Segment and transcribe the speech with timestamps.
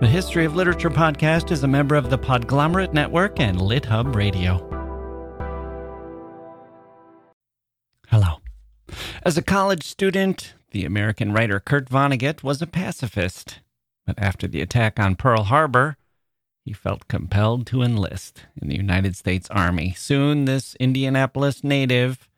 [0.00, 4.58] The History of Literature podcast is a member of the Podglomerate Network and LitHub Radio.
[8.06, 8.36] Hello.
[9.24, 13.58] As a college student, the American writer Kurt Vonnegut was a pacifist.
[14.06, 15.96] But after the attack on Pearl Harbor,
[16.64, 19.94] he felt compelled to enlist in the United States Army.
[19.96, 22.28] Soon, this Indianapolis native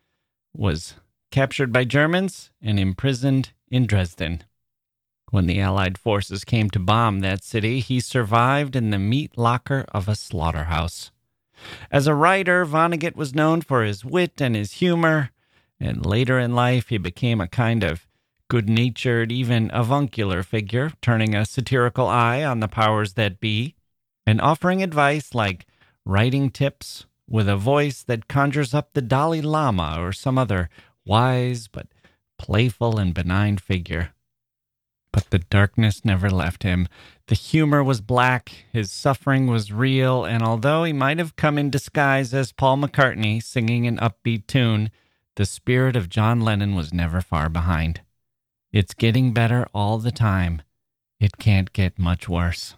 [0.55, 0.95] was
[1.31, 4.45] captured by Germans and imprisoned in Dresden.
[5.31, 9.85] When the Allied forces came to bomb that city, he survived in the meat locker
[9.93, 11.13] of a slaughterhouse.
[11.91, 15.31] As a writer, Vonnegut was known for his wit and his humor,
[15.79, 18.07] and later in life he became a kind of
[18.49, 23.77] good natured, even avuncular figure, turning a satirical eye on the powers that be,
[24.27, 25.67] and offering advice like
[26.05, 30.69] writing tips with a voice that conjures up the Dalai Lama or some other
[31.05, 31.87] wise but
[32.37, 34.11] playful and benign figure.
[35.13, 36.89] But the darkness never left him.
[37.27, 41.71] The humor was black, his suffering was real, and although he might have come in
[41.71, 44.91] disguise as Paul McCartney singing an upbeat tune,
[45.37, 48.03] the spirit of John Lennon was never far behind.
[48.73, 50.63] It's getting better all the time.
[51.19, 52.77] It can't get much worse.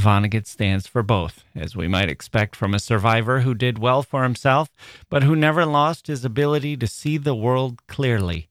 [0.00, 4.22] Vonnegut stands for both, as we might expect from a survivor who did well for
[4.22, 4.70] himself,
[5.08, 8.48] but who never lost his ability to see the world clearly,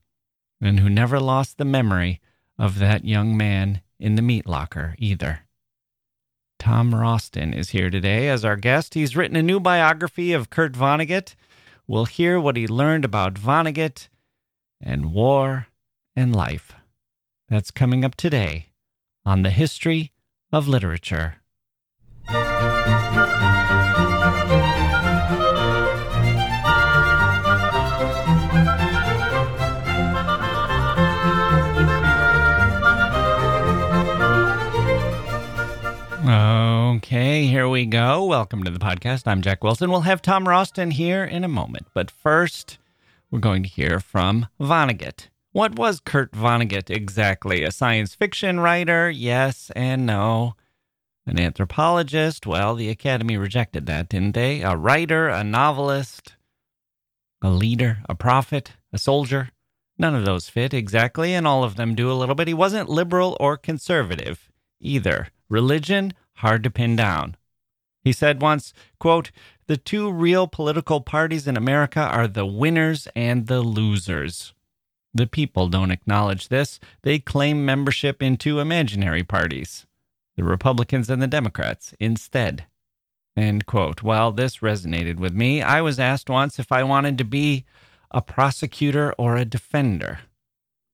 [0.61, 2.21] and who never lost the memory
[2.59, 5.45] of that young man in the meat locker either.
[6.59, 8.93] Tom Roston is here today as our guest.
[8.93, 11.35] He's written a new biography of Kurt Vonnegut.
[11.87, 14.09] We'll hear what he learned about Vonnegut
[14.81, 15.67] and war
[16.17, 16.73] and life.
[17.47, 18.67] That's coming up today
[19.25, 20.11] on the history
[20.51, 21.37] of literature.
[36.29, 38.23] Okay, here we go.
[38.23, 39.25] Welcome to the podcast.
[39.25, 39.89] I'm Jacke Wilson.
[39.89, 41.87] We'll have Tom Roston here in a moment.
[41.95, 42.77] But first,
[43.31, 45.29] we're going to hear from Vonnegut.
[45.53, 47.63] What was Kurt Vonnegut exactly?
[47.63, 49.09] A science fiction writer?
[49.09, 50.53] Yes and no.
[51.25, 52.45] An anthropologist?
[52.45, 54.61] Well, the Academy rejected that, didn't they?
[54.61, 55.29] A writer?
[55.29, 56.35] A novelist?
[57.41, 58.03] A leader?
[58.07, 58.73] A prophet?
[58.93, 59.49] A soldier?
[59.97, 62.47] None of those fit exactly, and all of them do a little bit.
[62.47, 65.29] He wasn't liberal or conservative either.
[65.49, 66.13] Religion?
[66.35, 67.35] Hard to pin down.
[68.01, 69.31] He said once, quote,
[69.67, 74.53] the two real political parties in America are the winners and the losers.
[75.13, 76.79] The people don't acknowledge this.
[77.01, 79.85] They claim membership in two imaginary parties,
[80.37, 82.65] the Republicans and the Democrats, instead.
[83.35, 84.01] End quote.
[84.01, 85.61] Well, this resonated with me.
[85.61, 87.65] I was asked once if I wanted to be
[88.11, 90.19] a prosecutor or a defender.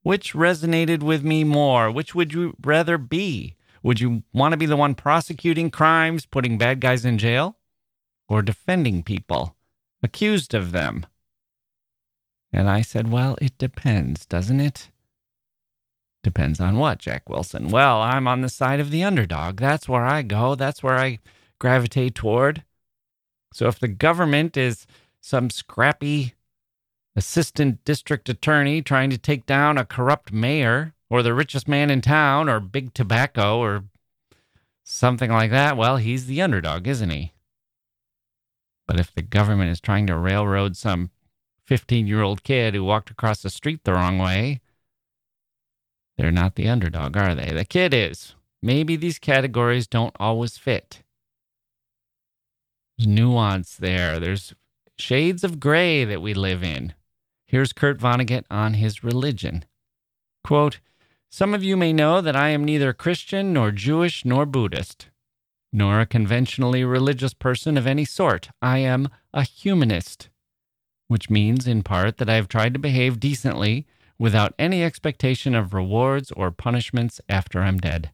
[0.03, 1.89] Which resonated with me more?
[1.89, 3.55] Which would you rather be?
[3.85, 7.57] Would you want to be the one prosecuting crimes, putting bad guys in jail,
[8.27, 9.55] or defending people
[10.01, 11.05] accused of them?
[12.51, 14.89] And I said, Well, it depends, doesn't it?
[16.23, 17.67] Depends on what, Jacke Wilson?
[17.67, 19.57] Well, I'm on the side of the underdog.
[19.57, 20.55] That's where I go.
[20.55, 21.19] That's where I
[21.59, 22.63] gravitate toward.
[23.53, 24.87] So if the government is
[25.21, 26.33] some scrappy
[27.15, 32.01] assistant district attorney trying to take down a corrupt mayor or the richest man in
[32.01, 33.85] town or big tobacco or
[34.83, 37.31] something like that, well, he's the underdog, isn't he?
[38.85, 41.11] But if the government is trying to railroad some
[41.65, 44.59] 15 year old kid who walked across the street the wrong way.
[46.17, 47.51] They're not the underdog, are they?
[47.51, 48.35] The kid is.
[48.61, 51.01] Maybe these categories don't always fit.
[52.97, 54.19] There's nuance there.
[54.19, 54.53] There's
[54.97, 56.93] shades of gray that we live in.
[57.45, 59.65] Here's Kurt Vonnegut on his religion.
[60.43, 60.79] Quote,
[61.35, 65.09] Some of you may know that I am neither Christian nor Jewish nor Buddhist,
[65.73, 68.51] nor a conventionally religious person of any sort.
[68.61, 70.29] I am a humanist
[71.09, 73.85] which means in part that I have tried to behave decently
[74.17, 78.11] without any expectation of rewards or punishments after I'm dead.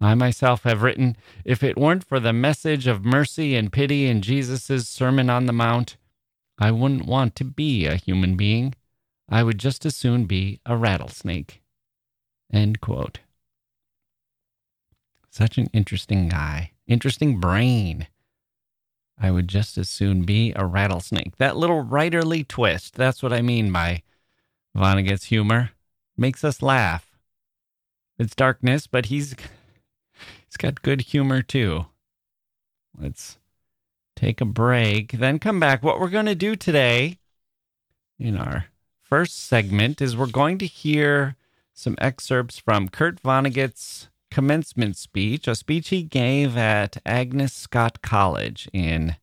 [0.00, 4.20] I myself have written, if it weren't for the message of mercy and pity in
[4.20, 5.96] Jesus' Sermon on the Mount,
[6.58, 8.74] I wouldn't want to be a human being.
[9.28, 11.61] I would just as soon be a rattlesnake.
[12.52, 13.20] End quote.
[15.30, 18.06] Such an interesting guy, interesting brain.
[19.18, 21.36] I would just as soon be a rattlesnake.
[21.36, 24.02] That little writerly twist, that's what I mean by
[24.76, 25.70] Vonnegut's humor.
[26.16, 27.10] Makes us laugh.
[28.18, 29.34] It's darkness, but he's
[30.44, 31.86] he's got good humor too.
[32.98, 33.38] Let's
[34.16, 35.82] take a break, then come back.
[35.82, 37.18] What we're going to do today
[38.18, 38.66] in our
[39.00, 41.36] first segment is we're going to hear
[41.82, 48.68] some excerpts from Kurt Vonnegut's commencement speech, a speech he gave at Agnes Scott College
[48.72, 49.16] in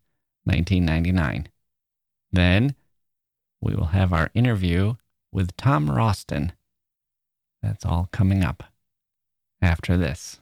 [0.43, 1.47] 1999.
[2.31, 2.75] Then
[3.61, 4.95] we will have our interview
[5.31, 6.51] with Tom Roston.
[7.63, 8.63] That's all coming up
[9.61, 10.41] after this.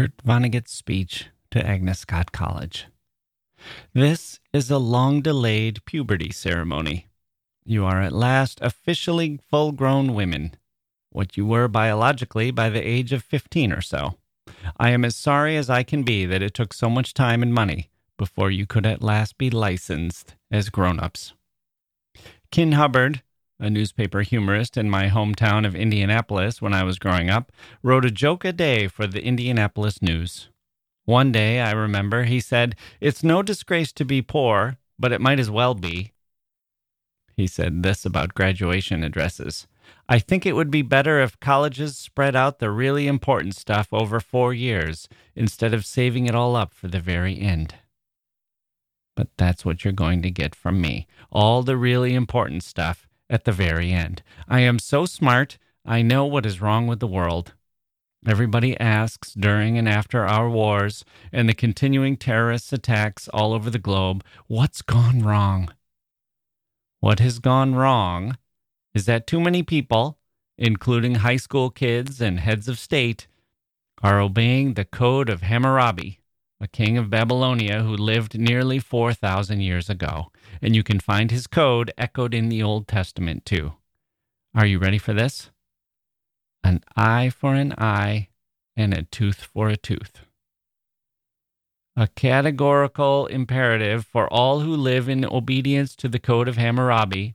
[0.00, 2.86] Kurt Vonnegut's speech to Agnes Scott College.
[3.92, 7.08] This is a long delayed puberty ceremony.
[7.66, 10.54] You are at last officially full grown women,
[11.10, 14.16] what you were biologically by the age of 15 or so.
[14.78, 17.52] I am as sorry as I can be that it took so much time and
[17.52, 21.34] money before you could at last be licensed as grown ups.
[22.50, 23.20] Kin Hubbard,
[23.60, 27.52] a newspaper humorist in my hometown of Indianapolis when I was growing up,
[27.82, 30.48] wrote a joke a day for the Indianapolis News.
[31.04, 35.38] One day, I remember, he said, It's no disgrace to be poor, but it might
[35.38, 36.12] as well be.
[37.36, 39.66] He said this about graduation addresses.
[40.08, 44.20] I think it would be better if colleges spread out the really important stuff over
[44.20, 47.74] four years instead of saving it all up for the very end.
[49.16, 53.44] But that's what you're going to get from me all the really important stuff at
[53.44, 54.22] the very end.
[54.48, 55.56] I am so smart,
[55.86, 57.54] I know what is wrong with the world.
[58.26, 63.78] Everybody asks during and after our wars and the continuing terrorist attacks all over the
[63.78, 65.72] globe, what's gone wrong?
[66.98, 68.36] What has gone wrong
[68.92, 70.18] is that too many people,
[70.58, 73.26] including high school kids and heads of state,
[74.02, 76.19] are obeying the code of Hammurabi
[76.60, 80.30] a king of Babylonia who lived nearly 4,000 years ago.
[80.60, 83.72] And you can find his code echoed in the Old Testament too.
[84.54, 85.50] Are you ready for this?
[86.62, 88.28] An eye for an eye
[88.76, 90.24] and a tooth for a tooth.
[91.96, 97.34] A categorical imperative for all who live in obedience to the code of Hammurabi,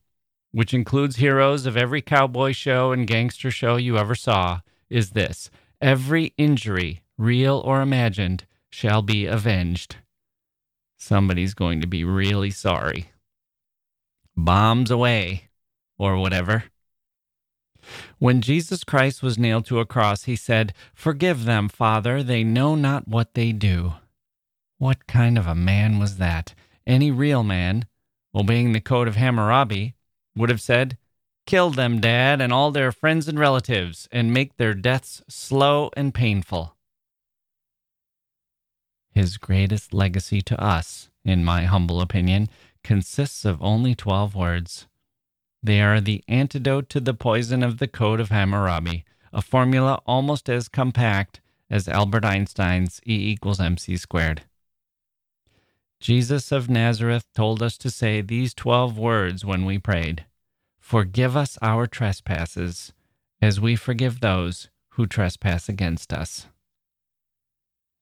[0.51, 5.50] which includes heroes of every cowboy show and gangster show you ever saw, is this
[5.82, 9.96] every injury, real or imagined, shall be avenged.
[10.98, 13.12] Somebody's going to be really sorry.
[14.36, 15.50] Bombs away,
[15.98, 16.65] or whatever.
[18.20, 22.75] When Jesus Christ was nailed to a cross, he said, Forgive them, Father, they know
[22.75, 23.94] not what they do.
[24.77, 26.53] What kind of a man was that?
[26.86, 27.86] Any real man,
[28.34, 29.96] obeying the code of Hammurabi,
[30.36, 30.98] would have said,
[31.48, 36.13] Kill them, Dad, and all their friends and relatives, and make their deaths slow and
[36.13, 36.75] painful.
[39.15, 42.50] His greatest legacy to us, in my humble opinion,
[42.84, 44.88] consists of only 12 words.
[45.63, 50.50] They are the antidote to the poison of the Code of Hammurabi, a formula almost
[50.50, 54.43] as compact as Albert Einstein's E equals mc squared.
[56.01, 60.25] Jesus of Nazareth told us to say these 12 words when we prayed
[60.77, 62.91] Forgive us our trespasses,
[63.41, 66.48] as we forgive those who trespass against us.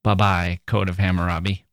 [0.03, 1.65] Bye bye, Code of Hammurabi.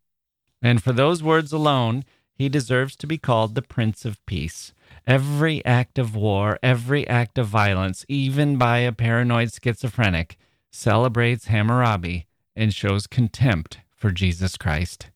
[0.62, 4.72] And for those words alone, he deserves to be called the Prince of Peace.
[5.06, 10.36] Every act of war, every act of violence, even by a paranoid schizophrenic,
[10.70, 15.10] celebrates Hammurabi and shows contempt for Jesus Christ.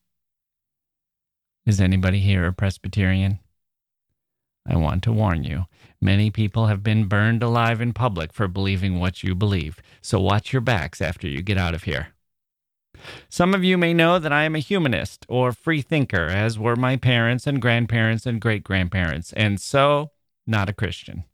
[1.65, 3.39] Is anybody here a Presbyterian?
[4.67, 5.65] I want to warn you.
[6.01, 10.51] Many people have been burned alive in public for believing what you believe, so watch
[10.51, 12.14] your backs after you get out of here.
[13.29, 16.75] Some of you may know that I am a humanist or free thinker, as were
[16.75, 20.11] my parents and grandparents and great grandparents, and so
[20.47, 21.25] not a Christian.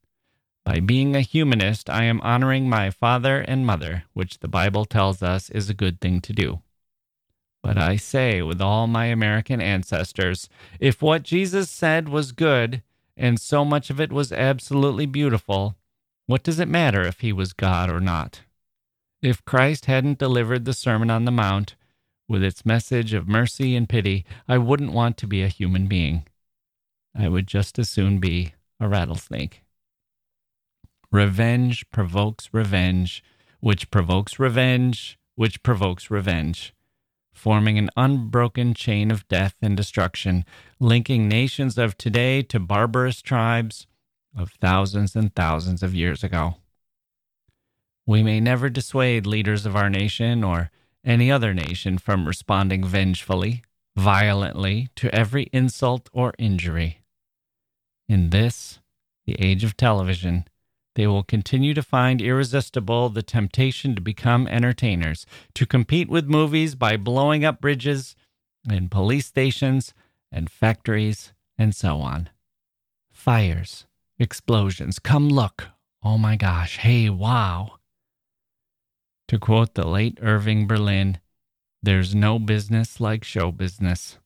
[0.64, 5.24] By being a humanist, I am honoring my father and mother, which the Bible tells
[5.24, 6.62] us is a good thing to do.
[7.64, 10.50] But I say with all my American ancestors,
[10.80, 12.84] if what Jesus said was good,
[13.18, 15.76] and so much of it was absolutely beautiful,
[16.26, 18.42] what does it matter if he was God or not?
[19.22, 21.76] If Christ hadn't delivered the Sermon on the Mount
[22.28, 26.26] with its message of mercy and pity, I wouldn't want to be a human being.
[27.16, 29.62] I would just as soon be a rattlesnake.
[31.12, 33.24] Revenge provokes revenge,
[33.60, 36.74] which provokes revenge, which provokes revenge,
[37.32, 40.46] forming an unbroken chain of death and destruction,
[40.80, 43.86] linking nations of today to barbarous tribes
[44.36, 46.56] of thousands and thousands of years ago.
[48.06, 50.72] We may never dissuade leaders of our nation or
[51.04, 53.64] any other nation from responding vengefully,
[53.96, 57.02] violently to every insult or injury.
[58.08, 58.80] In this,
[59.26, 60.46] the age of television,
[60.96, 66.76] they will continue to find irresistible the temptation to become entertainers, to compete with movies
[66.76, 68.16] by blowing up bridges
[68.70, 69.94] and police stations
[70.32, 72.30] and factories and so on.
[73.12, 73.86] Fires,
[74.20, 75.70] explosions, come look.
[76.04, 77.78] Oh my gosh, hey, wow.
[79.32, 81.18] To quote the late Irving Berlin,
[81.82, 84.20] there's no business like show business.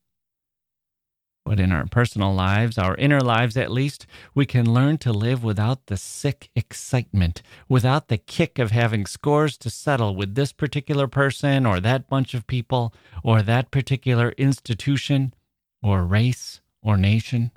[1.46, 5.44] But in our personal lives, our inner lives at least, we can learn to live
[5.44, 11.08] without the sick excitement, without the kick of having scores to settle with this particular
[11.08, 12.92] person or that bunch of people
[13.24, 15.36] or that particular institution
[15.84, 17.52] or race or nation.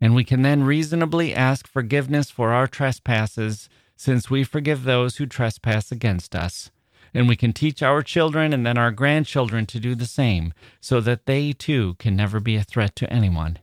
[0.00, 3.68] And we can then reasonably ask forgiveness for our trespasses
[4.04, 6.70] since we forgive those who trespass against us.
[7.14, 11.00] And we can teach our children and then our grandchildren to do the same, so
[11.00, 13.60] that they too can never be a threat to anyone.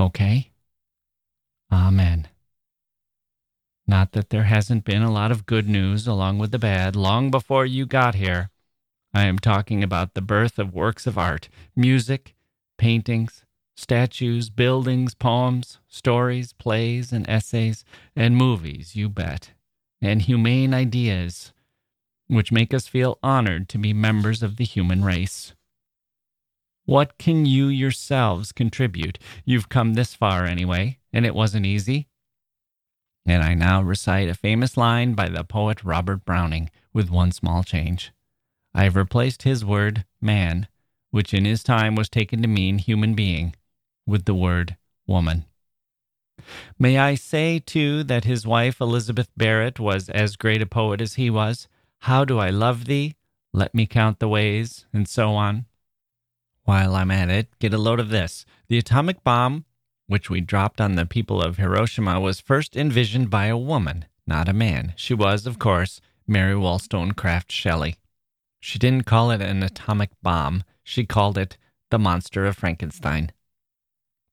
[0.00, 0.50] Okay?
[1.70, 2.26] Amen.
[3.86, 7.30] Not that there hasn't been a lot of good news along with the bad long
[7.30, 8.50] before you got here.
[9.14, 12.34] I am talking about the birth of works of art, music,
[12.78, 13.44] paintings,
[13.80, 17.84] statues, buildings, poems, stories, plays, and essays,
[18.14, 19.52] and movies, you bet,
[20.02, 21.52] and humane ideas,
[22.28, 25.54] which make us feel honored to be members of the human race.
[26.84, 29.18] What can you yourselves contribute?
[29.44, 32.08] You've come this far anyway, and it wasn't easy.
[33.26, 37.62] And I now recite a famous line by the poet Robert Browning with one small
[37.62, 38.12] change.
[38.74, 40.68] I have replaced his word, man,
[41.10, 43.54] which in his time was taken to mean human being,
[44.10, 44.76] with the word
[45.06, 45.46] woman.
[46.78, 51.14] May I say, too, that his wife Elizabeth Barrett was as great a poet as
[51.14, 51.68] he was?
[52.00, 53.14] How do I love thee?
[53.52, 55.66] Let me count the ways, and so on.
[56.64, 58.44] While I'm at it, get a load of this.
[58.68, 59.64] The atomic bomb,
[60.06, 64.48] which we dropped on the people of Hiroshima, was first envisioned by a woman, not
[64.48, 64.94] a man.
[64.96, 67.96] She was, of course, Mary Wollstonecraft Shelley.
[68.60, 71.56] She didn't call it an atomic bomb, she called it
[71.90, 73.32] the monster of Frankenstein.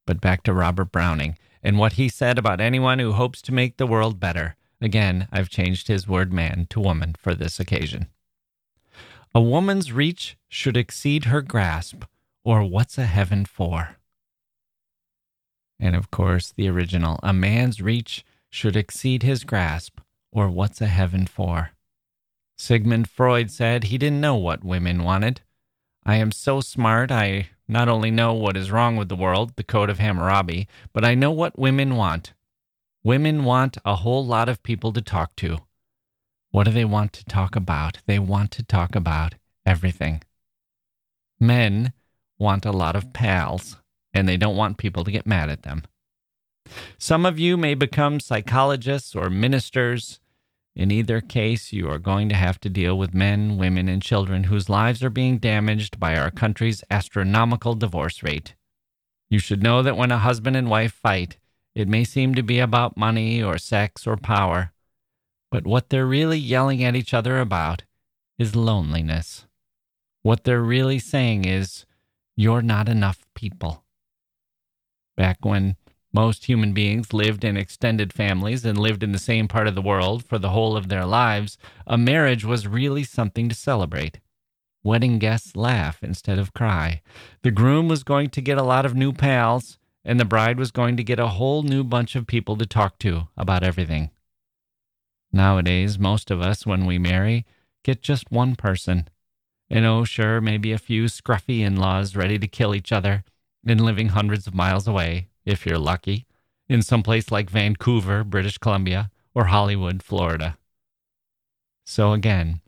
[0.08, 3.78] But back to Robert Browning and what he said about anyone who hopes to make
[3.78, 4.56] the world better.
[4.82, 8.08] Again, I've changed his word man to woman for this occasion.
[9.36, 12.06] A woman's reach should exceed her grasp,
[12.44, 13.98] or what's a heaven for?
[15.80, 20.00] And of course, the original, a man's reach should exceed his grasp,
[20.32, 21.72] or what's a heaven for?
[22.58, 25.42] Sigmund Freud said he didn't know what women wanted.
[26.08, 29.64] I am so smart, I not only know what is wrong with the world, the
[29.64, 32.34] Code of Hammurabi, but I know what women want.
[33.04, 35.58] Women want a whole lot of people to talk to.
[36.52, 37.98] What do they want to talk about?
[38.06, 39.36] They want to talk about
[39.66, 40.24] everything.
[41.42, 41.92] Men
[42.40, 43.76] want a lot of pals,
[44.14, 45.84] and they don't want people to get mad at them.
[46.98, 50.22] Some of you may become psychologists or ministers
[50.78, 54.44] in either case, you are going to have to deal with men, women, and children
[54.44, 58.54] whose lives are being damaged by our country's astronomical divorce rate.
[59.28, 61.40] You should know that when a husband and wife fight,
[61.74, 64.72] it may seem to be about money or sex or power,
[65.50, 67.82] but what they're really yelling at each other about
[68.38, 69.48] is loneliness.
[70.22, 71.88] What they're really saying is,
[72.36, 73.84] You're not enough people.
[75.16, 75.76] Back when
[76.14, 79.82] most human beings lived in extended families and lived in the same part of the
[79.82, 84.20] world for the whole of their lives, a marriage was really something to celebrate.
[84.84, 87.02] Wedding guests laugh instead of cry.
[87.44, 90.72] The groom was going to get a lot of new pals, and the bride was
[90.72, 94.12] going to get a whole new bunch of people to talk to about everything.
[95.34, 97.46] Nowadays, most of us, when we marry,
[97.84, 99.10] get just one person.
[99.70, 103.26] And oh, sure, maybe a few scruffy in laws ready to kill each other
[103.66, 106.28] and living hundreds of miles away, if you're lucky,
[106.68, 110.58] in some place like Vancouver, British Columbia, or Hollywood, Florida.
[111.86, 112.60] So, again,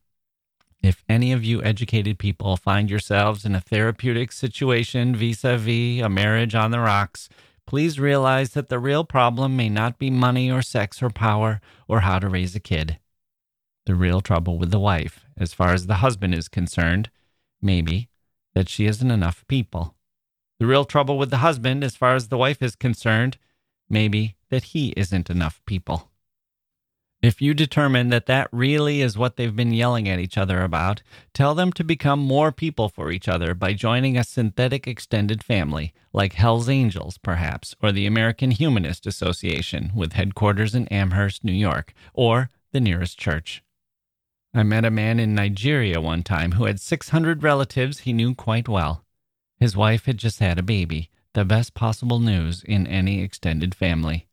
[0.81, 6.01] if any of you educated people find yourselves in a therapeutic situation vis a vis
[6.01, 7.27] a marriage on the rocks,
[7.67, 11.99] please realize that the real problem may not be money or sex or power or
[11.99, 12.97] how to raise a kid.
[13.85, 17.09] The real trouble with the wife, as far as the husband is concerned,
[17.61, 18.07] maybe
[18.53, 19.95] that she isn't enough people.
[20.59, 23.37] The real trouble with the husband, as far as the wife is concerned,
[23.89, 26.09] may be that he isn't enough people.
[27.21, 31.01] If you determine that that really is what they've been yelling at each other about,
[31.33, 35.93] tell them to become more people for each other by joining a synthetic extended family,
[36.13, 41.93] like Hell's Angels, perhaps, or the American Humanist Association, with headquarters in Amherst, New York,
[42.13, 43.63] or the nearest church.
[44.53, 48.69] I met a man in Nigeria one time who had 600 relatives he knew quite
[48.69, 49.03] well.
[49.59, 54.27] His wife had just had a baby, the best possible news in any extended family.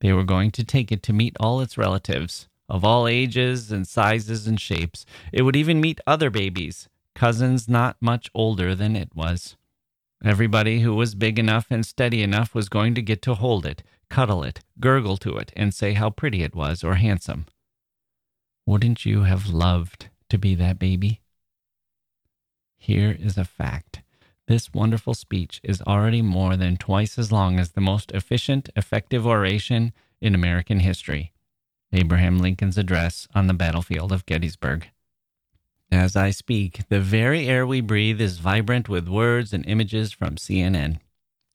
[0.00, 3.88] They were going to take it to meet all its relatives, of all ages and
[3.88, 5.06] sizes and shapes.
[5.32, 9.56] It would even meet other babies, cousins not much older than it was.
[10.22, 13.82] Everybody who was big enough and steady enough was going to get to hold it,
[14.10, 17.46] cuddle it, gurgle to it, and say how pretty it was or handsome.
[18.66, 21.22] Wouldn't you have loved to be that baby?
[22.76, 24.02] Here is a fact
[24.50, 29.24] this wonderful speech is already more than twice as long as the most efficient, effective
[29.24, 31.32] oration in American history
[31.92, 34.88] Abraham Lincoln's address on the battlefield of Gettysburg.
[35.92, 40.34] As I speak, the very air we breathe is vibrant with words and images from
[40.34, 40.98] CNN.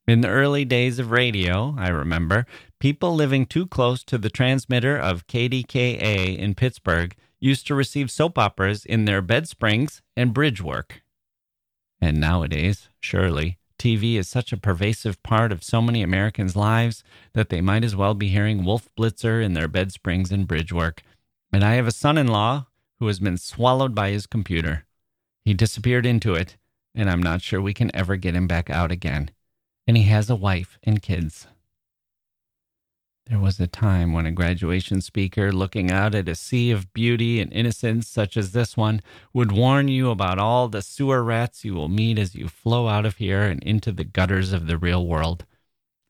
[0.08, 2.46] In the early days of radio, I remember,
[2.80, 8.38] people living too close to the transmitter of KDKA in Pittsburgh used to receive soap
[8.38, 11.02] operas in their bed springs and bridge work.
[12.02, 17.04] And nowadays, surely, TV is such a pervasive part of so many Americans' lives
[17.34, 20.72] that they might as well be hearing Wolf Blitzer in their bed springs and bridge
[20.72, 21.04] work.
[21.52, 22.68] And I have a son in law
[23.00, 24.86] who has been swallowed by his computer.
[25.44, 26.58] He disappeared into it,
[26.96, 29.32] and I'm not sure we can ever get him back out again.
[29.86, 31.48] And he has a wife and kids.
[33.28, 37.42] There was a time when a graduation speaker, looking out at a sea of beauty
[37.42, 39.02] and innocence such as this one,
[39.34, 43.04] would warn you about all the sewer rats you will meet as you flow out
[43.04, 45.44] of here and into the gutters of the real world.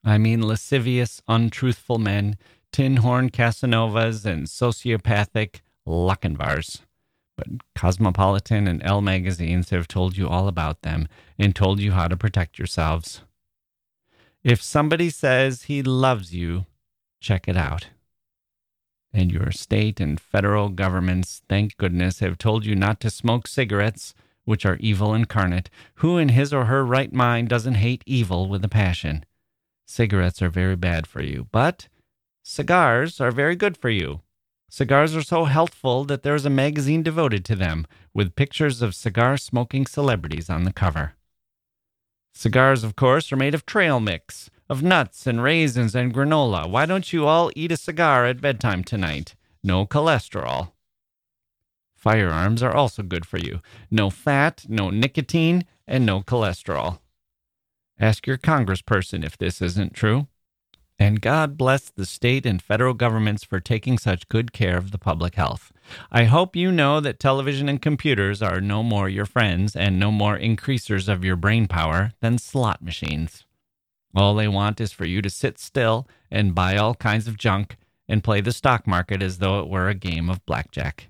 [0.03, 2.37] I mean lascivious, untruthful men,
[2.73, 6.81] tin horn Casanovas, and sociopathic Lochinvars.
[7.37, 11.07] But Cosmopolitan and Elle magazines have told you all about them
[11.39, 13.21] and told you how to protect yourselves.
[14.43, 16.65] If somebody says he loves you,
[17.25, 17.87] check it out.
[19.11, 24.13] And your state and federal governments, thank goodness, have told you not to smoke cigarettes,
[24.43, 25.69] which are evil incarnate.
[25.95, 29.25] Who in his or her right mind doesn't hate evil with a passion?
[29.87, 31.87] Cigarettes are very bad for you, but
[32.43, 34.21] cigars are very good for you.
[34.69, 38.93] Cigars are so healthful that there is a magazine devoted to them, with pictures of
[38.93, 41.13] cigar smoking celebrities on the cover.
[42.33, 46.69] Cigars, of course, are made of trail mix, of nuts and raisins and granola.
[46.69, 49.35] Why don't you all eat a cigar at bedtime tonight?
[49.63, 50.71] No cholesterol.
[51.95, 53.61] Firearms are also good for you.
[53.89, 56.99] No fat, no nicotine, and no cholesterol.
[57.99, 60.27] Ask your congressperson if this isn't true.
[60.97, 64.97] And God bless the state and federal governments for taking such good care of the
[64.97, 65.73] public health.
[66.11, 70.11] I hope you know that television and computers are no more your friends and no
[70.11, 73.43] more increasers of your brain power than slot machines.
[74.15, 77.77] All they want is for you to sit still and buy all kinds of junk
[78.07, 81.09] and play the stock market as though it were a game of blackjack.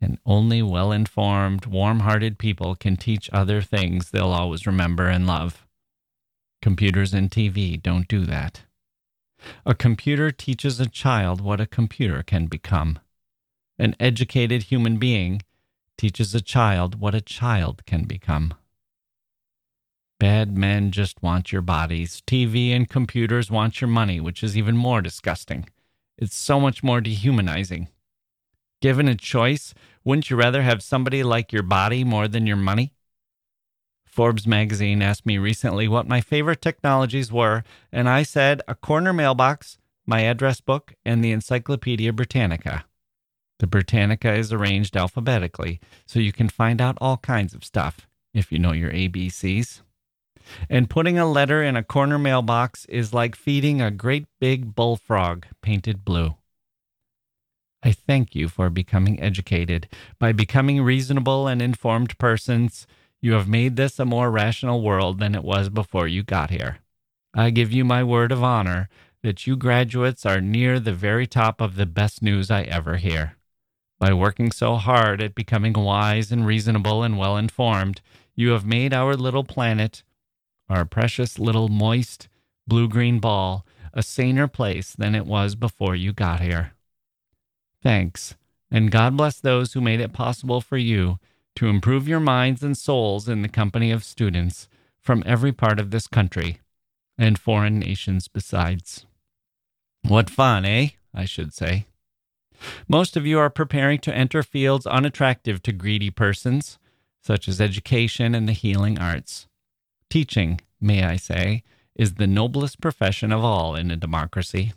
[0.00, 5.26] And only well informed, warm hearted people can teach other things they'll always remember and
[5.26, 5.66] love.
[6.62, 8.62] Computers and TV don't do that.
[9.64, 12.98] A computer teaches a child what a computer can become.
[13.78, 15.40] An educated human being
[15.96, 18.54] teaches a child what a child can become.
[20.20, 22.22] Bad men just want your bodies.
[22.26, 25.66] TV and computers want your money, which is even more disgusting.
[26.18, 27.88] It's so much more dehumanizing.
[28.82, 29.72] Given a choice,
[30.04, 32.92] wouldn't you rather have somebody like your body more than your money?
[34.04, 39.14] Forbes magazine asked me recently what my favorite technologies were, and I said a corner
[39.14, 42.84] mailbox, my address book, and the Encyclopedia Britannica.
[43.58, 48.52] The Britannica is arranged alphabetically, so you can find out all kinds of stuff if
[48.52, 49.80] you know your ABCs.
[50.68, 55.46] And putting a letter in a corner mailbox is like feeding a great big bullfrog
[55.62, 56.36] painted blue.
[57.82, 59.88] I thank you for becoming educated.
[60.18, 62.86] By becoming reasonable and informed persons,
[63.22, 66.78] you have made this a more rational world than it was before you got here.
[67.34, 68.88] I give you my word of honor
[69.22, 73.36] that you graduates are near the very top of the best news I ever hear.
[73.98, 78.00] By working so hard at becoming wise and reasonable and well informed,
[78.34, 80.02] you have made our little planet,
[80.70, 82.28] our precious little moist
[82.66, 86.72] blue green ball, a saner place than it was before you got here.
[87.82, 88.36] Thanks,
[88.70, 91.18] and God bless those who made it possible for you
[91.56, 94.68] to improve your minds and souls in the company of students
[95.00, 96.60] from every part of this country
[97.18, 99.04] and foreign nations besides.
[100.02, 100.90] What fun, eh?
[101.12, 101.86] I should say.
[102.88, 106.78] Most of you are preparing to enter fields unattractive to greedy persons,
[107.22, 109.48] such as education and the healing arts.
[110.10, 111.62] Teaching, may I say,
[111.94, 114.72] is the noblest profession of all in a democracy.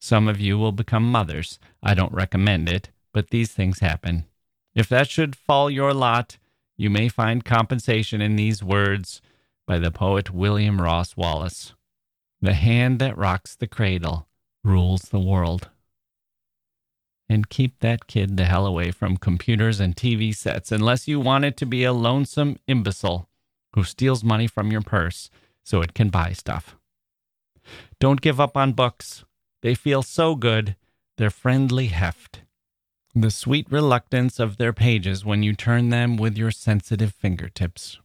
[0.00, 1.58] Some of you will become mothers.
[1.82, 4.26] I don't recommend it, but these things happen.
[4.74, 6.36] If that should fall your lot,
[6.76, 9.22] you may find compensation in these words
[9.66, 11.72] by the poet William Ross Wallace
[12.42, 14.28] The hand that rocks the cradle
[14.62, 15.70] rules the world.
[17.30, 21.46] And keep that kid the hell away from computers and TV sets unless you want
[21.46, 23.30] it to be a lonesome imbecile
[23.74, 25.30] who steals money from your purse
[25.62, 26.76] so it can buy stuff.
[27.98, 29.24] Don't give up on books.
[29.62, 30.76] They feel so good,
[31.16, 32.42] their friendly heft
[33.14, 38.00] the sweet reluctance of their pages when you turn them with your sensitive fingertips.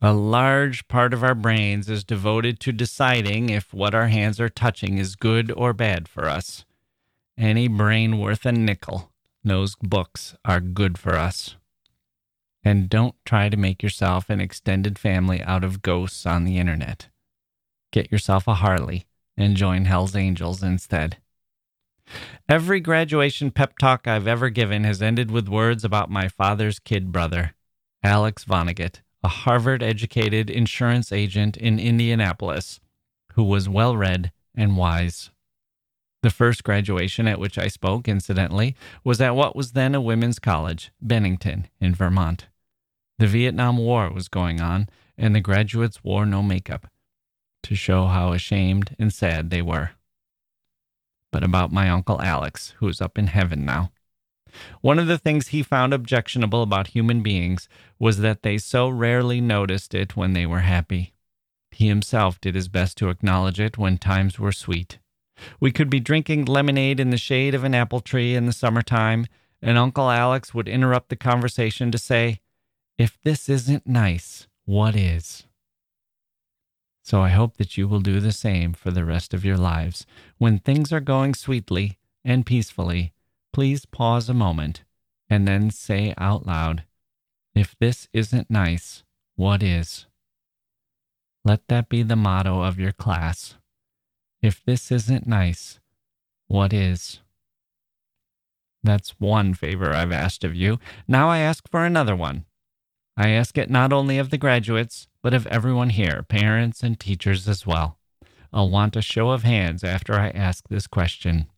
[0.00, 4.48] A large part of our brains is devoted to deciding if what our hands are
[4.48, 6.64] touching is good or bad for us.
[7.36, 9.10] Any brain worth a nickel
[9.42, 11.56] knows books are good for us.
[12.62, 17.08] And don't try to make yourself an extended family out of ghosts on the internet.
[17.92, 21.16] Get yourself a Harley and join Hell's Angels instead.
[22.48, 27.12] Every graduation pep talk I've ever given has ended with words about my father's kid
[27.12, 27.54] brother,
[28.02, 32.80] Alex Vonnegut, a Harvard educated insurance agent in Indianapolis
[33.34, 35.30] who was well read and wise.
[36.22, 40.38] The first graduation at which I spoke, incidentally, was at what was then a women's
[40.38, 42.48] college, Bennington, in Vermont.
[43.20, 46.86] The Vietnam War was going on, and the graduates wore no makeup
[47.62, 49.90] to show how ashamed and sad they were
[51.30, 53.92] but about my Uncle Alex, who is up in heaven now.
[54.80, 59.40] One of the things he found objectionable about human beings was that they so rarely
[59.40, 61.12] noticed it when they were happy.
[61.70, 64.98] He himself did his best to acknowledge it when times were sweet.
[65.60, 69.26] We could be drinking lemonade in the shade of an apple tree in the summertime,
[69.60, 72.40] and Uncle Alex would interrupt the conversation to say,
[73.00, 75.44] If this isn't nice, what is?
[77.02, 80.04] So I hope that you will do the same for the rest of your lives.
[80.36, 83.14] When things are going sweetly and peacefully,
[83.54, 84.84] please pause a moment
[85.30, 86.84] and then say out loud,
[87.54, 89.02] If this isn't nice,
[89.34, 90.04] what is?
[91.42, 93.54] Let that be the motto of your class.
[94.42, 95.80] If this isn't nice,
[96.48, 97.20] what is?
[98.82, 100.78] That's one favor I've asked of you.
[101.08, 102.44] Now I ask for another one.
[103.20, 107.46] I ask it not only of the graduates, but of everyone here, parents and teachers
[107.46, 107.98] as well.
[108.50, 111.50] I'll want a show of hands after I ask this question.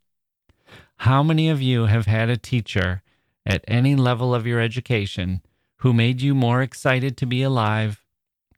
[0.97, 3.05] How many of you have had a teacher
[3.47, 5.41] at any level of your education
[5.77, 8.05] who made you more excited to be alive,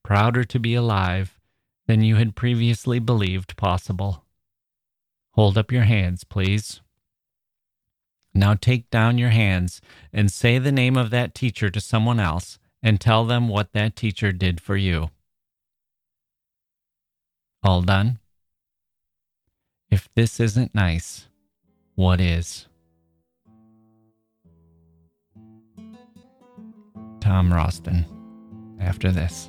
[0.02, 1.38] prouder to be alive,
[1.86, 4.24] than you had previously believed possible?
[5.32, 6.80] Hold up your hands, please.
[8.32, 12.58] Now take down your hands and say the name of that teacher to someone else
[12.84, 15.08] and tell them what that teacher did for you.
[17.62, 18.18] All done?
[19.90, 21.26] If this isn't nice,
[21.94, 22.66] what is?
[27.20, 28.04] Tom Roston,
[28.78, 29.48] after this.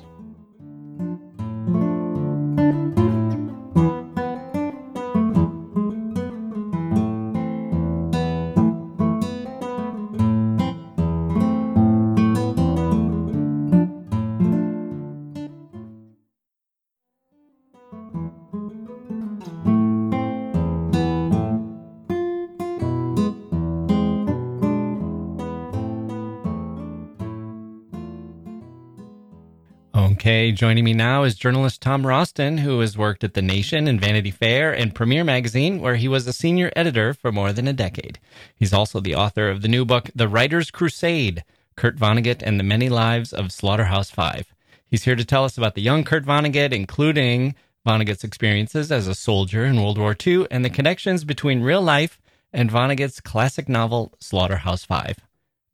[30.56, 34.30] Joining me now is journalist Tom Roston, who has worked at The Nation and Vanity
[34.30, 38.18] Fair and Premiere Magazine, where he was a senior editor for more than a decade.
[38.54, 41.44] He's also the author of the new book, The Writer's Crusade
[41.76, 44.54] Kurt Vonnegut and the Many Lives of Slaughterhouse Five.
[44.88, 47.54] He's here to tell us about the young Kurt Vonnegut, including
[47.86, 52.18] Vonnegut's experiences as a soldier in World War II and the connections between real life
[52.50, 55.18] and Vonnegut's classic novel, Slaughterhouse Five.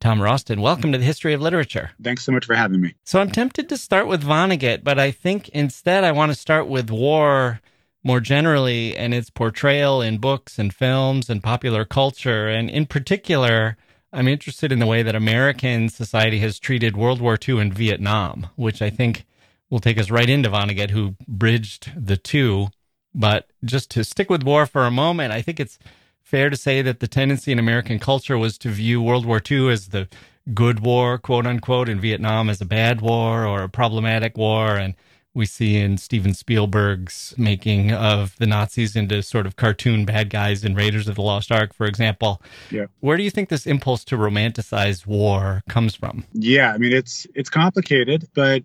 [0.03, 1.91] Tom Roston, welcome to the History of Literature.
[2.01, 2.93] Thanks so much for having me.
[3.05, 6.67] So I'm tempted to start with Vonnegut, but I think instead I want to start
[6.67, 7.61] with war
[8.03, 12.49] more generally and its portrayal in books and films and popular culture.
[12.49, 13.77] And in particular,
[14.11, 18.47] I'm interested in the way that American society has treated World War II and Vietnam,
[18.57, 19.25] which I think
[19.69, 22.67] will take us right into Vonnegut, who bridged the two.
[23.15, 25.79] But just to stick with war for a moment, I think it's
[26.23, 29.69] fair to say that the tendency in American culture was to view World War II
[29.69, 30.07] as the
[30.53, 34.75] good war, quote unquote, and Vietnam as a bad war or a problematic war.
[34.75, 34.95] And
[35.33, 40.63] we see in Steven Spielberg's making of the Nazis into sort of cartoon bad guys
[40.63, 42.41] in Raiders of the Lost Ark, for example.
[42.69, 42.85] Yeah.
[42.99, 46.25] Where do you think this impulse to romanticize war comes from?
[46.33, 48.63] Yeah, I mean it's it's complicated, but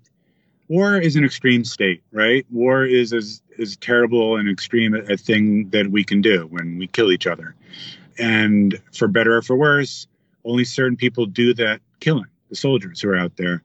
[0.69, 2.45] war is an extreme state, right?
[2.51, 6.79] War is as is terrible and extreme a, a thing that we can do when
[6.79, 7.55] we kill each other.
[8.19, 10.07] And for better or for worse,
[10.45, 13.63] only certain people do that killing, the soldiers who are out there.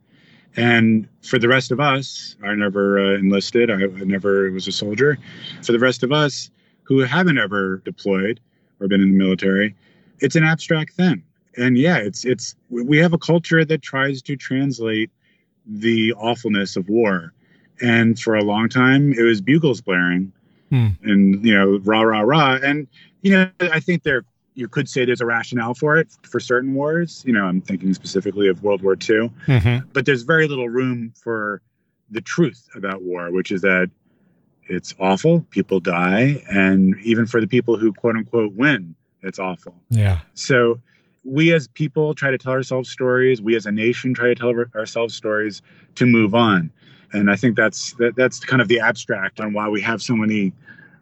[0.55, 4.71] And for the rest of us, I never uh, enlisted, I, I never was a
[4.71, 5.17] soldier.
[5.63, 6.51] For the rest of us
[6.83, 8.39] who haven't ever deployed
[8.79, 9.75] or been in the military,
[10.19, 11.23] it's an abstract thing.
[11.57, 15.11] And yeah, it's it's we have a culture that tries to translate
[15.65, 17.33] the awfulness of war.
[17.83, 20.31] And for a long time, it was bugles blaring,
[20.69, 20.87] hmm.
[21.03, 22.59] and you know, rah rah rah.
[22.63, 22.87] And
[23.21, 24.23] you know, I think there
[24.55, 27.23] you could say there's a rationale for it for certain wars.
[27.25, 29.87] You know, I'm thinking specifically of World War II, mm-hmm.
[29.91, 31.61] but there's very little room for
[32.09, 33.89] the truth about war, which is that
[34.67, 35.41] it's awful.
[35.49, 39.75] People die, and even for the people who quote unquote win, it's awful.
[39.89, 40.19] Yeah.
[40.35, 40.79] So
[41.23, 43.41] we as people try to tell ourselves stories.
[43.41, 45.61] We as a nation try to tell ourselves stories
[45.95, 46.71] to move on.
[47.13, 50.15] And I think that's that, that's kind of the abstract on why we have so
[50.15, 50.53] many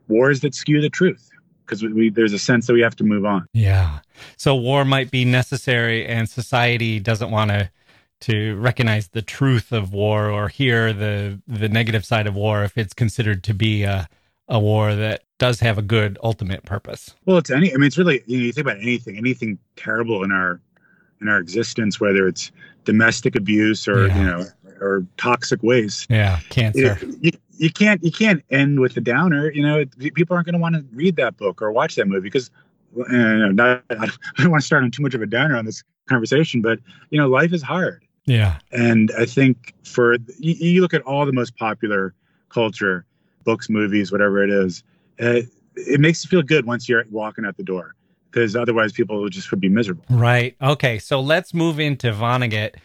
[0.08, 1.30] wars that skew the truth
[1.66, 3.48] because we, there's a sense that we have to move on.
[3.54, 4.00] Yeah.
[4.36, 7.72] So war might be necessary, and society doesn't want to
[8.22, 12.78] to recognize the truth of war or hear the the negative side of war if
[12.78, 14.08] it's considered to be a
[14.48, 17.16] a war that does have a good ultimate purpose.
[17.26, 17.74] Well, it's any.
[17.74, 20.60] I mean, it's really you, know, you think about anything, anything terrible in our
[21.22, 22.52] in our existence, whether it's
[22.84, 24.20] domestic abuse or yeah.
[24.20, 24.46] you know
[24.82, 26.08] or toxic waste.
[26.10, 27.00] Yeah, cancer.
[27.22, 29.52] you, you, can't you can't end with a downer.
[29.52, 32.22] You know, people aren't going to want to read that book or watch that movie
[32.22, 32.50] because.
[32.94, 36.62] Not, I don't want to start on too much of a downer on this conversation,
[36.62, 36.78] but
[37.10, 38.04] you know, life is hard.
[38.26, 42.14] Yeah, and I think for you, you look at all the most popular
[42.50, 43.06] culture,
[43.46, 44.84] books, movies, whatever it is,
[45.22, 45.44] uh,
[45.76, 47.96] it makes you feel good once you're walking out the door
[48.30, 50.04] because otherwise people would just would be miserable.
[50.10, 50.56] Right.
[50.62, 51.00] Okay.
[51.00, 52.76] So let's move into Vonnegut.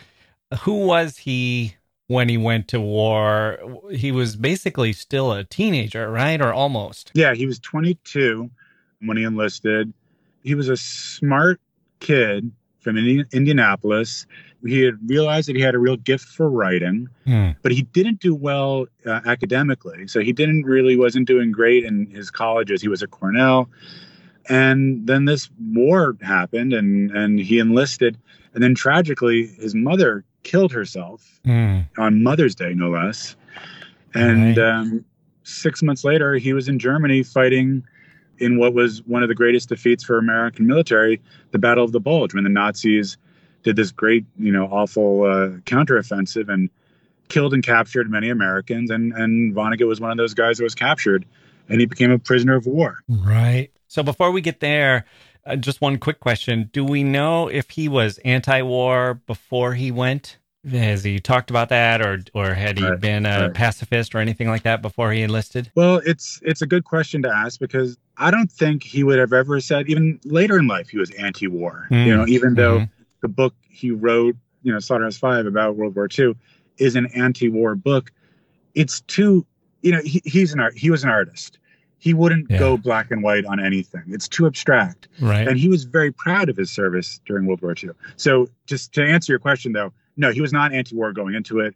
[0.61, 1.77] Who was he
[2.09, 3.59] when he went to war.
[3.91, 6.41] He was basically still a teenager, right?
[6.41, 7.11] Or almost.
[7.15, 8.51] Yeah, he was 22
[9.01, 9.93] when he enlisted.
[10.43, 11.61] He was a smart
[12.01, 14.27] kid from Indianapolis.
[14.65, 17.51] He had realized that he had a real gift for writing, hmm.
[17.63, 20.09] but he didn't do well uh, academically.
[20.09, 22.81] So he didn't really wasn't doing great in his colleges.
[22.81, 23.69] He was at Cornell,
[24.49, 28.19] and then this war happened, and and he enlisted,
[28.55, 31.85] and then tragically his mother killed herself mm.
[31.99, 33.35] on Mother's Day, no less.
[34.15, 34.59] And right.
[34.59, 35.05] um,
[35.43, 37.83] six months later, he was in Germany fighting
[38.39, 41.99] in what was one of the greatest defeats for American military, the Battle of the
[41.99, 43.17] Bulge, when the Nazis
[43.65, 46.71] did this great, you know, awful uh, counteroffensive and
[47.29, 48.89] killed and captured many Americans.
[48.91, 51.27] And, and Vonnegut was one of those guys that was captured,
[51.69, 52.99] and he became a prisoner of war.
[53.09, 53.71] Right.
[53.89, 55.07] So before we get there,
[55.47, 56.71] uh, just one quick question.
[56.73, 60.39] Do we know if he was anti war before he went?
[60.69, 63.55] Has he talked about that, or or had he right, been a right.
[63.55, 65.71] pacifist or anything like that before he enlisted?
[65.77, 69.33] Well, it's it's a good question to ask because I don't think he would have
[69.33, 71.87] ever said even later in life he was anti-war.
[71.91, 72.07] Mm.
[72.07, 72.93] You know, even though mm-hmm.
[73.21, 76.35] the book he wrote, you know, Slaughterhouse Five about World War II,
[76.79, 78.11] is an anti-war book.
[78.75, 79.47] It's too,
[79.83, 80.77] you know, he, he's an art.
[80.77, 81.59] He was an artist
[82.07, 82.61] he wouldn't yeah.
[82.61, 84.05] go black and white on anything.
[84.07, 85.09] It's too abstract.
[85.21, 85.49] Right.
[85.49, 87.91] And he was very proud of his service during World War II.
[88.15, 91.75] So just to answer your question though, no, he was not anti-war going into it.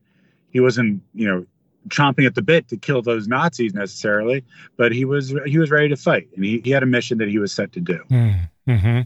[0.52, 1.46] He wasn't, you know,
[1.88, 4.44] chomping at the bit to kill those Nazis necessarily,
[4.76, 7.28] but he was he was ready to fight and he, he had a mission that
[7.28, 7.98] he was set to do.
[8.08, 9.00] Mm-hmm.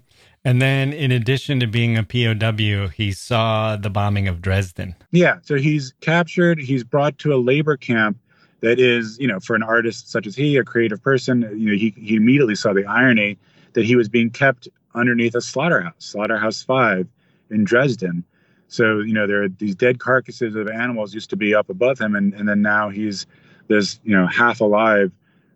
[0.47, 4.95] And then, in addition to being a POW, he saw the bombing of Dresden.
[5.11, 5.39] Yeah.
[5.41, 8.19] So he's captured, he's brought to a labor camp
[8.65, 11.77] that is, you know, for an artist such as he, a creative person, you know,
[11.77, 13.39] he, he immediately saw the irony
[13.75, 17.07] that he was being kept underneath a slaughterhouse, Slaughterhouse 5
[17.51, 18.25] in Dresden.
[18.69, 21.99] So, you know, there are these dead carcasses of animals used to be up above
[21.99, 22.15] him.
[22.15, 23.27] And, and then now he's
[23.69, 25.13] this, you know, half alive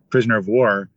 [0.09, 0.89] prisoner of war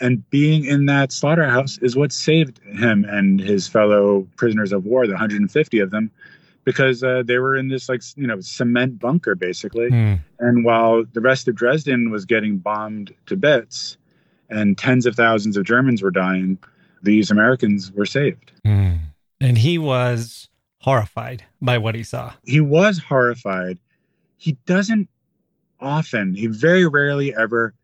[0.00, 5.06] and being in that slaughterhouse is what saved him and his fellow prisoners of war,
[5.06, 6.10] the 150 of them,
[6.66, 9.88] because uh, they were in this like you know cement bunker basically.
[9.88, 10.20] Mm.
[10.40, 13.96] And while the rest of Dresden was getting bombed to bits,
[14.50, 16.58] and tens of thousands of Germans were dying,
[17.02, 18.52] these Americans were saved.
[18.66, 18.98] Mm.
[19.40, 20.50] And he was
[20.80, 22.34] horrified by what he saw.
[22.44, 23.78] He was horrified.
[24.36, 25.08] He doesn't
[25.80, 27.74] often, he very rarely ever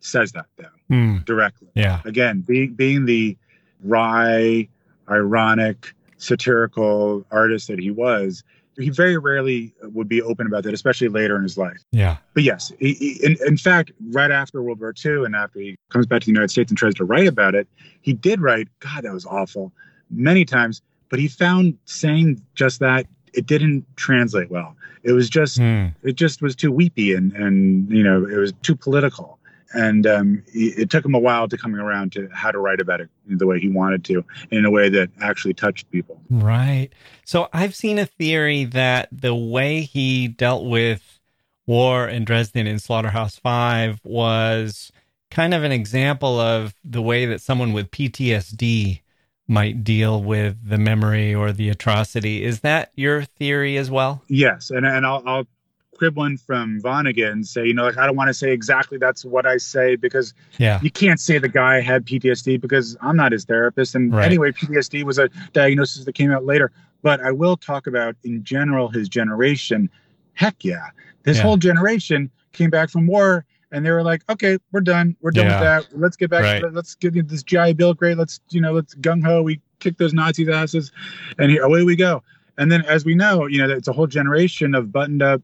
[0.00, 1.24] says that though mm.
[1.24, 1.68] directly.
[1.74, 2.00] Yeah.
[2.04, 3.36] Again, being being the
[3.84, 4.68] wry,
[5.08, 8.44] ironic, satirical artist that he was,
[8.78, 11.78] he very rarely would be open about that, especially later in his life.
[11.90, 12.16] Yeah.
[12.34, 15.76] But yes, he, he, in, in fact, right after World War II and after he
[15.90, 17.68] comes back to the United States and tries to write about it,
[18.00, 19.72] he did write, God, that was awful,
[20.10, 20.80] many times.
[21.10, 24.74] But he found saying just that it didn't translate well.
[25.02, 25.94] It was just, mm.
[26.02, 29.38] it just was too weepy and and you know it was too political
[29.74, 33.00] and um, it took him a while to coming around to how to write about
[33.00, 36.20] it the way he wanted to in a way that actually touched people.
[36.30, 36.90] Right.
[37.24, 41.20] So i've seen a theory that the way he dealt with
[41.66, 44.92] war in dresden in slaughterhouse 5 was
[45.30, 49.00] kind of an example of the way that someone with ptsd
[49.48, 52.44] might deal with the memory or the atrocity.
[52.44, 54.22] Is that your theory as well?
[54.28, 54.70] Yes.
[54.70, 55.46] And, and I'll, I'll
[56.02, 58.98] crib one from Vonnegut and say, you know, like I don't want to say exactly
[58.98, 60.80] that's what I say because yeah.
[60.82, 63.94] you can't say the guy had PTSD because I'm not his therapist.
[63.94, 64.24] And right.
[64.24, 66.72] anyway, PTSD was a diagnosis that came out later.
[67.02, 69.88] But I will talk about in general his generation.
[70.34, 70.88] Heck yeah.
[71.22, 71.44] This yeah.
[71.44, 75.14] whole generation came back from war and they were like, okay, we're done.
[75.20, 75.76] We're done yeah.
[75.76, 76.00] with that.
[76.00, 76.42] Let's get back.
[76.42, 76.72] Right.
[76.72, 78.18] Let's give you this GI Bill great.
[78.18, 79.40] Let's, you know, let's gung ho.
[79.40, 80.90] We kick those Nazis' asses
[81.38, 82.24] and here, away we go.
[82.58, 85.40] And then, as we know, you know, it's a whole generation of buttoned up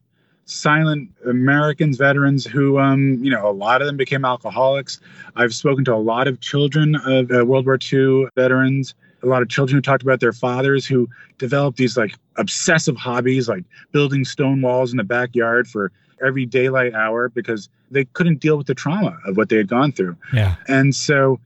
[0.49, 4.99] silent Americans, veterans who, um, you know, a lot of them became alcoholics.
[5.35, 9.41] I've spoken to a lot of children of uh, World War II veterans, a lot
[9.41, 11.07] of children who talked about their fathers who
[11.37, 15.91] developed these like obsessive hobbies, like building stone walls in the backyard for
[16.25, 19.91] every daylight hour because they couldn't deal with the trauma of what they had gone
[19.91, 20.15] through.
[20.33, 20.55] Yeah.
[20.67, 21.39] And so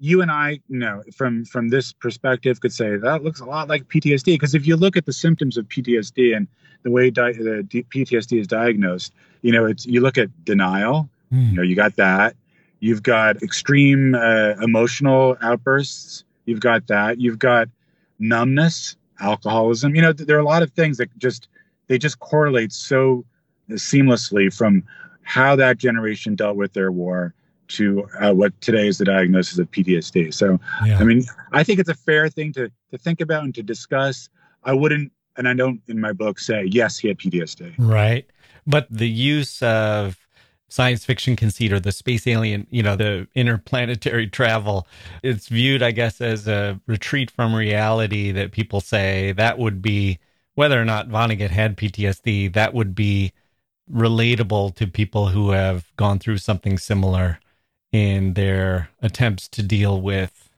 [0.00, 3.68] you and I, you know, from from this perspective, could say that looks a lot
[3.68, 4.24] like PTSD.
[4.24, 6.48] Because if you look at the symptoms of PTSD and
[6.82, 11.08] the way di- the D- PTSD is diagnosed, you know, it's you look at denial.
[11.32, 11.50] Mm.
[11.50, 12.34] You know, you got that.
[12.80, 16.24] You've got extreme uh, emotional outbursts.
[16.46, 17.20] You've got that.
[17.20, 17.68] You've got
[18.18, 19.94] numbness, alcoholism.
[19.94, 21.48] You know, there are a lot of things that just
[21.88, 23.26] they just correlate so
[23.72, 24.82] seamlessly from
[25.22, 27.34] how that generation dealt with their war
[27.70, 30.32] to uh, what today is the diagnosis of PTSD.
[30.32, 30.98] So, yeah.
[30.98, 34.28] I mean, I think it's a fair thing to to think about and to discuss.
[34.64, 37.74] I wouldn't, and I don't in my book say yes, he had PTSD.
[37.78, 38.28] Right,
[38.66, 40.16] but the use of
[40.68, 44.86] science fiction conceit or the space alien, you know, the interplanetary travel,
[45.22, 48.32] it's viewed, I guess, as a retreat from reality.
[48.32, 50.18] That people say that would be
[50.54, 53.32] whether or not Vonnegut had PTSD, that would be
[53.90, 57.40] relatable to people who have gone through something similar
[57.92, 60.50] in their attempts to deal with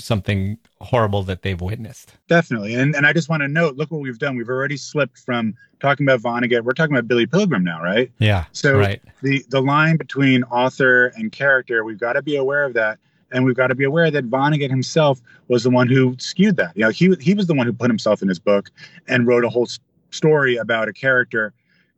[0.00, 2.14] something horrible that they've witnessed.
[2.28, 2.74] Definitely.
[2.74, 4.36] And and I just want to note, look what we've done.
[4.36, 6.62] We've already slipped from talking about Vonnegut.
[6.62, 8.10] We're talking about Billy Pilgrim now, right?
[8.18, 8.46] Yeah.
[8.52, 9.02] So right.
[9.22, 12.98] the the line between author and character, we've got to be aware of that.
[13.30, 16.76] And we've got to be aware that Vonnegut himself was the one who skewed that.
[16.76, 18.70] You know, he he was the one who put himself in his book
[19.08, 19.66] and wrote a whole
[20.10, 21.52] story about a character,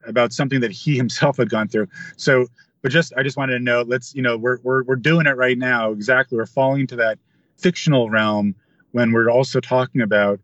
[0.07, 1.89] about something that he himself had gone through.
[2.17, 2.47] So
[2.87, 5.37] but just I just wanted to know, let's you know, we're we're we're doing it
[5.37, 5.91] right now.
[5.91, 7.19] Exactly, we're falling into that
[7.57, 8.55] fictional realm
[8.93, 10.39] when we're also talking about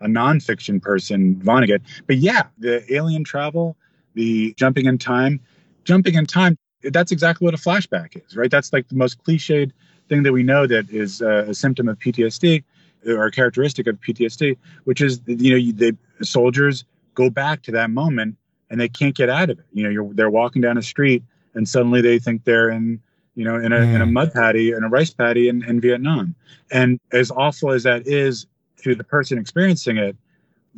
[0.00, 1.82] a nonfiction person, Vonnegut.
[2.08, 3.76] But yeah, the alien travel,
[4.14, 5.38] the jumping in time,
[5.84, 6.58] jumping in time.
[6.82, 8.50] That's exactly what a flashback is, right?
[8.50, 9.70] That's like the most cliched
[10.08, 12.64] thing that we know that is uh, a symptom of PTSD
[13.06, 16.84] or a characteristic of PTSD, which is you know the soldiers
[17.14, 18.36] go back to that moment
[18.70, 19.66] and they can't get out of it.
[19.72, 21.22] You know, they're walking down a street
[21.56, 23.00] and suddenly they think they're in
[23.34, 23.94] you know in a, mm.
[23.94, 24.12] in a mm.
[24.12, 26.34] mud patty in a rice paddy in, in vietnam
[26.70, 28.46] and as awful as that is
[28.82, 30.16] to the person experiencing it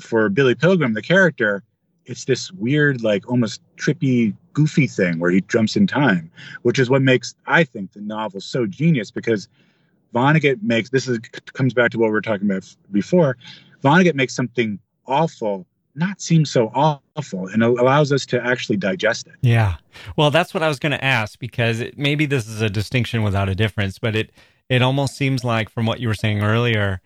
[0.01, 1.63] for billy pilgrim the character
[2.07, 6.31] it's this weird like almost trippy goofy thing where he jumps in time
[6.63, 9.49] which is what makes i think the novel so genius because
[10.15, 11.19] Vonnegut makes this is
[11.53, 13.37] comes back to what we were talking about before.
[13.83, 15.67] Vonnegut makes something awful
[15.99, 19.35] not seem so awful and allows us to actually digest it.
[19.41, 19.77] Yeah.
[20.17, 23.23] Well, that's what I was going to ask because it, maybe this is a distinction
[23.23, 24.31] without a difference, but it
[24.69, 27.01] it almost seems like from what you were saying earlier,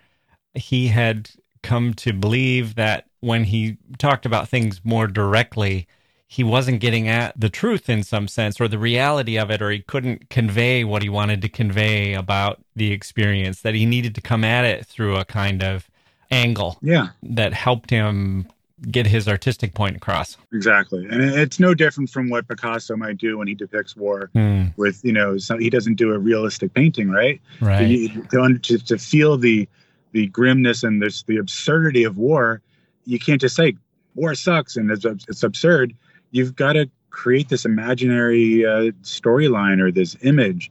[0.54, 1.30] he had
[1.62, 5.86] come to believe that when he talked about things more directly,
[6.26, 9.70] he wasn't getting at the truth in some sense or the reality of it, or
[9.70, 14.20] he couldn't convey what he wanted to convey about the experience, that he needed to
[14.20, 15.88] come at it through a kind of
[16.30, 17.08] angle yeah.
[17.22, 18.48] that helped him
[18.90, 20.36] get his artistic point across.
[20.52, 21.06] Exactly.
[21.10, 24.72] And it's no different from what Picasso might do when he depicts war mm.
[24.76, 27.40] with, you know, so he doesn't do a realistic painting, right?
[27.60, 28.10] Right.
[28.30, 29.68] To, to, to feel the
[30.12, 32.60] the grimness and this the absurdity of war,
[33.04, 33.76] you can't just say
[34.14, 35.94] war sucks and it's, it's absurd.
[36.30, 40.70] You've got to create this imaginary uh, storyline or this image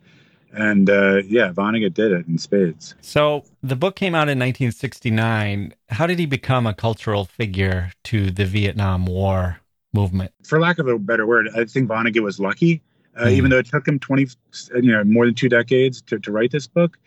[0.54, 2.96] and uh, yeah, Vonnegut did it in spades.
[3.02, 5.74] So the book came out in 1969.
[5.90, 9.60] How did he become a cultural figure to the Vietnam War
[9.94, 10.32] movement?
[10.44, 12.82] For lack of a better word, I think Vonnegut was lucky.
[13.18, 13.32] Uh, mm.
[13.32, 14.28] Even though it took him 20,
[14.76, 16.98] you know, more than two decades to, to write this book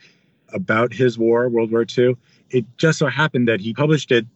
[0.53, 2.17] about his war, World War II,
[2.51, 4.27] it just so happened that he published it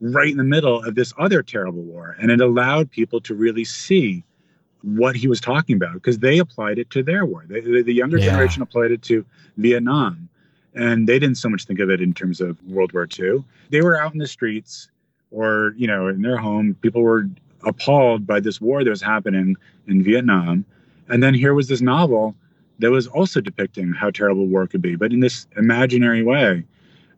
[0.00, 2.16] right in the middle of this other terrible war.
[2.20, 4.24] And it allowed people to really see
[4.82, 7.44] what he was talking about because they applied it to their war.
[7.48, 8.26] They, the younger yeah.
[8.26, 9.24] generation applied it to
[9.56, 10.28] Vietnam,
[10.74, 13.44] and they didn't so much think of it in terms of World War II.
[13.70, 14.90] They were out in the streets
[15.30, 16.76] or you know in their home.
[16.82, 17.28] People were
[17.64, 19.56] appalled by this war that was happening
[19.88, 20.64] in Vietnam,
[21.08, 22.34] and then here was this novel
[22.78, 26.64] that was also depicting how terrible war could be, but in this imaginary way.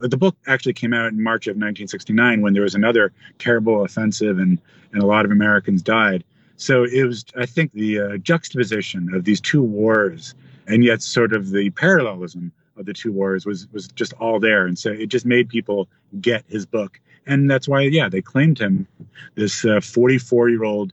[0.01, 4.39] The book actually came out in March of 1969 when there was another terrible offensive
[4.39, 4.61] and,
[4.93, 6.23] and a lot of Americans died.
[6.59, 10.35] So it was, I think, the uh, juxtaposition of these two wars,
[10.67, 14.67] and yet sort of the parallelism of the two wars was was just all there,
[14.67, 15.89] and so it just made people
[16.21, 18.89] get his book, and that's why, yeah, they claimed him,
[19.37, 20.93] this 44 uh, year old,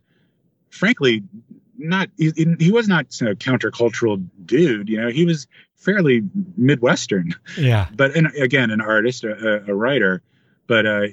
[0.69, 1.23] frankly,
[1.79, 6.21] not he, he was not a countercultural dude, you know, he was fairly
[6.57, 10.21] midwestern, yeah, but and again, an artist, a, a writer,
[10.67, 11.07] but uh,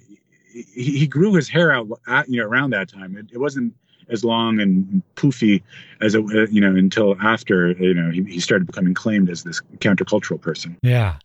[0.52, 1.88] he, he grew his hair out,
[2.28, 3.16] you know, around that time.
[3.16, 3.72] It, it wasn't
[4.10, 5.62] as long and poofy
[6.00, 9.42] as it, uh, you know, until after, you know, he, he started becoming claimed as
[9.42, 10.76] this countercultural person.
[10.82, 11.16] Yeah.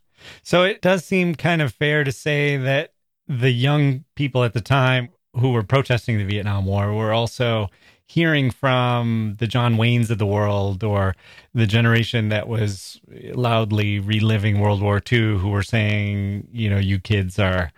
[0.44, 2.94] So it does seem kind of fair to say that
[3.28, 7.70] the young people at the time who were protesting the Vietnam War were also
[8.08, 11.16] hearing from the John Waynes of the world or
[11.54, 13.02] the generation that was
[13.34, 17.72] loudly reliving World War II who were saying, you know, you kids are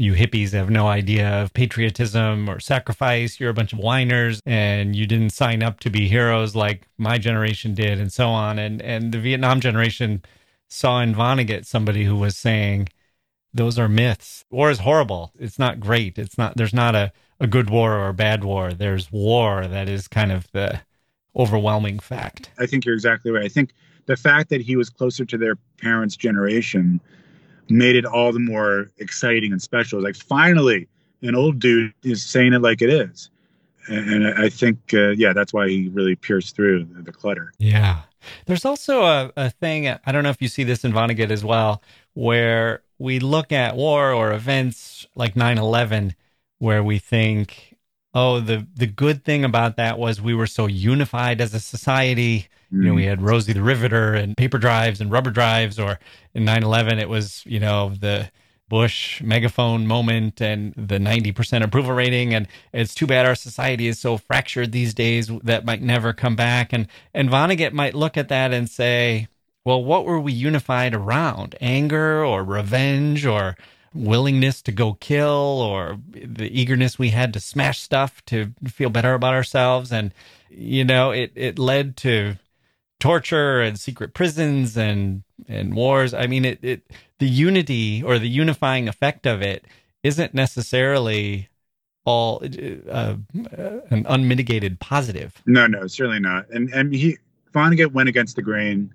[0.00, 3.38] you hippies have no idea of patriotism or sacrifice.
[3.38, 7.18] You're a bunch of whiners and you didn't sign up to be heroes like my
[7.18, 8.58] generation did and so on.
[8.58, 10.22] And and the Vietnam generation
[10.68, 12.88] saw in Vonnegut somebody who was saying
[13.52, 14.46] those are myths.
[14.50, 15.32] War is horrible.
[15.38, 16.18] It's not great.
[16.18, 18.72] It's not there's not a, a good war or a bad war.
[18.72, 20.80] There's war that is kind of the
[21.36, 22.50] overwhelming fact.
[22.58, 23.44] I think you're exactly right.
[23.44, 23.74] I think
[24.06, 27.02] the fact that he was closer to their parents' generation
[27.70, 30.02] made it all the more exciting and special.
[30.02, 30.88] like finally,
[31.22, 33.30] an old dude is saying it like it is,
[33.88, 37.52] and I think uh, yeah, that's why he really pierced through the clutter.
[37.58, 38.02] Yeah,
[38.46, 39.88] there's also a, a thing.
[39.88, 41.82] I don't know if you see this in Vonnegut as well,
[42.14, 46.14] where we look at war or events like 9/11,
[46.58, 47.76] where we think,
[48.14, 52.48] oh, the the good thing about that was we were so unified as a society
[52.72, 53.08] you know, we hmm.
[53.08, 55.98] had Rosie the Riveter and paper drives and rubber drives, or
[56.34, 58.30] in 9 11, it was, you know, the
[58.70, 62.32] Bush megaphone moment and the 90% approval rating.
[62.32, 66.36] And it's too bad our society is so fractured these days that might never come
[66.36, 66.72] back.
[66.72, 69.26] And, and Vonnegut might look at that and say,
[69.64, 71.56] well, what were we unified around?
[71.60, 73.56] Anger or revenge or
[73.92, 79.14] willingness to go kill or the eagerness we had to smash stuff to feel better
[79.14, 79.92] about ourselves.
[79.92, 80.14] And,
[80.48, 82.36] you know, it, it led to
[83.00, 86.14] torture and secret prisons and and wars.
[86.14, 86.82] I mean, it, it
[87.18, 89.66] the unity or the unifying effect of it
[90.02, 91.48] isn't necessarily
[92.04, 93.16] all uh, uh,
[93.90, 95.42] an unmitigated positive.
[95.46, 96.48] No, no, certainly not.
[96.50, 97.18] And and he
[97.52, 98.94] Vonnegut went against the grain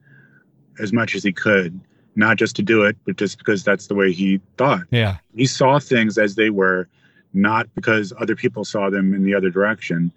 [0.80, 1.80] as much as he could,
[2.16, 4.84] not just to do it, but just because that's the way he thought.
[4.92, 6.88] Yeah, he saw things as they were,
[7.34, 10.12] not because other people saw them in the other direction.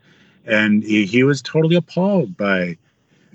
[0.46, 2.78] And he, he was totally appalled by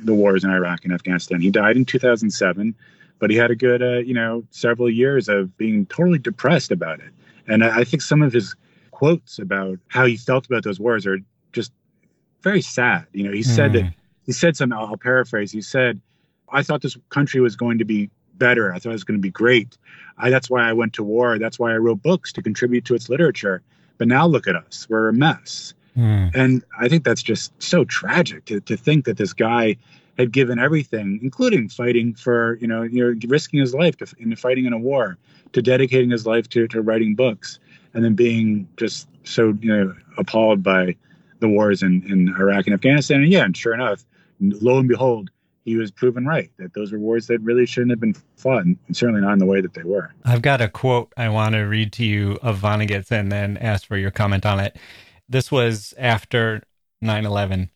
[0.06, 1.42] the wars in Iraq and Afghanistan.
[1.42, 2.76] He died in 2007,
[3.20, 7.00] but he had a good, uh, you know, several years of being totally depressed about
[7.00, 7.12] it.
[7.48, 8.56] And I, I think some of his
[8.92, 11.20] quotes about how he felt about those wars are
[11.52, 11.72] just
[12.42, 13.06] very sad.
[13.14, 13.90] You know, he said that hmm.
[14.26, 14.78] he said something.
[14.78, 15.52] I'll paraphrase.
[15.52, 16.00] He said,
[16.50, 18.74] "I thought this country was going to be better.
[18.74, 19.78] I thought it was going to be great.
[20.18, 21.40] I, that's why I went to war.
[21.40, 23.62] That's why I wrote books to contribute to its literature.
[23.98, 24.88] But now look at us.
[24.90, 25.74] We're a mess.
[25.98, 26.32] Mm.
[26.36, 29.78] And I think that's just so tragic to, to think that this guy
[30.18, 34.36] had given everything, including fighting for, you know, you know risking his life to, in
[34.36, 35.18] fighting in a war,
[35.54, 37.60] to dedicating his life to, to writing books,
[37.94, 40.96] and then being just so, you know, appalled by
[41.40, 43.22] the wars in, in Iraq and Afghanistan.
[43.22, 44.06] And yeah, and sure enough,
[44.40, 45.30] lo and behold,
[45.66, 48.78] he was proven right that those were wars that really shouldn't have been fought, and
[48.92, 50.14] certainly not in the way that they were.
[50.26, 53.88] I've got a quote I want to read to you of Vonnegut's and then ask
[53.88, 54.78] for your comment on it.
[55.28, 56.64] This was after
[57.02, 57.70] 9 11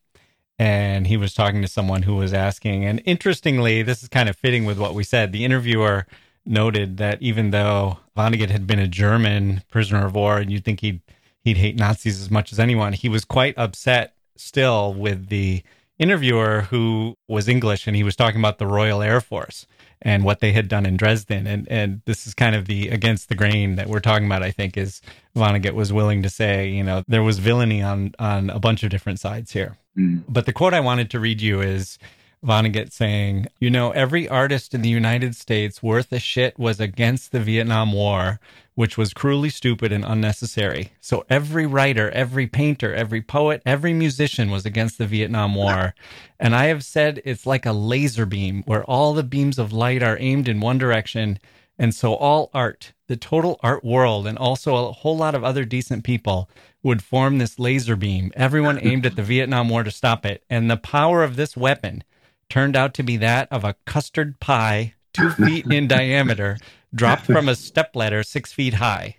[0.60, 2.86] and he was talking to someone who was asking.
[2.86, 5.32] And interestingly, this is kind of fitting with what we said.
[5.32, 6.08] The interviewer
[6.46, 10.82] noted that even though Vonnegut had been a German prisoner of war, and you'd think
[10.82, 11.02] he'd
[11.44, 15.64] he'd hate Nazis as much as anyone, he was quite upset still with the
[16.00, 19.68] interviewer who was English, and he was talking about the Royal Air Force
[20.02, 21.48] and what they had done in Dresden.
[21.48, 24.44] And and this is kind of the against the grain that we're talking about.
[24.44, 25.02] I think is
[25.36, 28.90] Vonnegut was willing to say, you know, there was villainy on on a bunch of
[28.90, 29.78] different sides here.
[29.98, 30.24] Mm.
[30.28, 31.98] But the quote I wanted to read you is
[32.44, 37.32] Vonnegut saying, You know, every artist in the United States worth a shit was against
[37.32, 38.40] the Vietnam War,
[38.76, 40.92] which was cruelly stupid and unnecessary.
[41.02, 45.96] So every writer, every painter, every poet, every musician was against the Vietnam War.
[46.40, 50.04] And I have said it's like a laser beam where all the beams of light
[50.04, 51.40] are aimed in one direction.
[51.80, 55.66] And so all art, the total art world, and also a whole lot of other
[55.66, 56.50] decent people
[56.84, 58.32] would form this laser beam.
[58.36, 60.44] Everyone aimed at the Vietnam War to stop it.
[60.52, 62.04] And the power of this weapon
[62.50, 66.58] turned out to be that of a custard pie two feet in diameter,
[66.94, 69.18] dropped from a stepladder six feet high.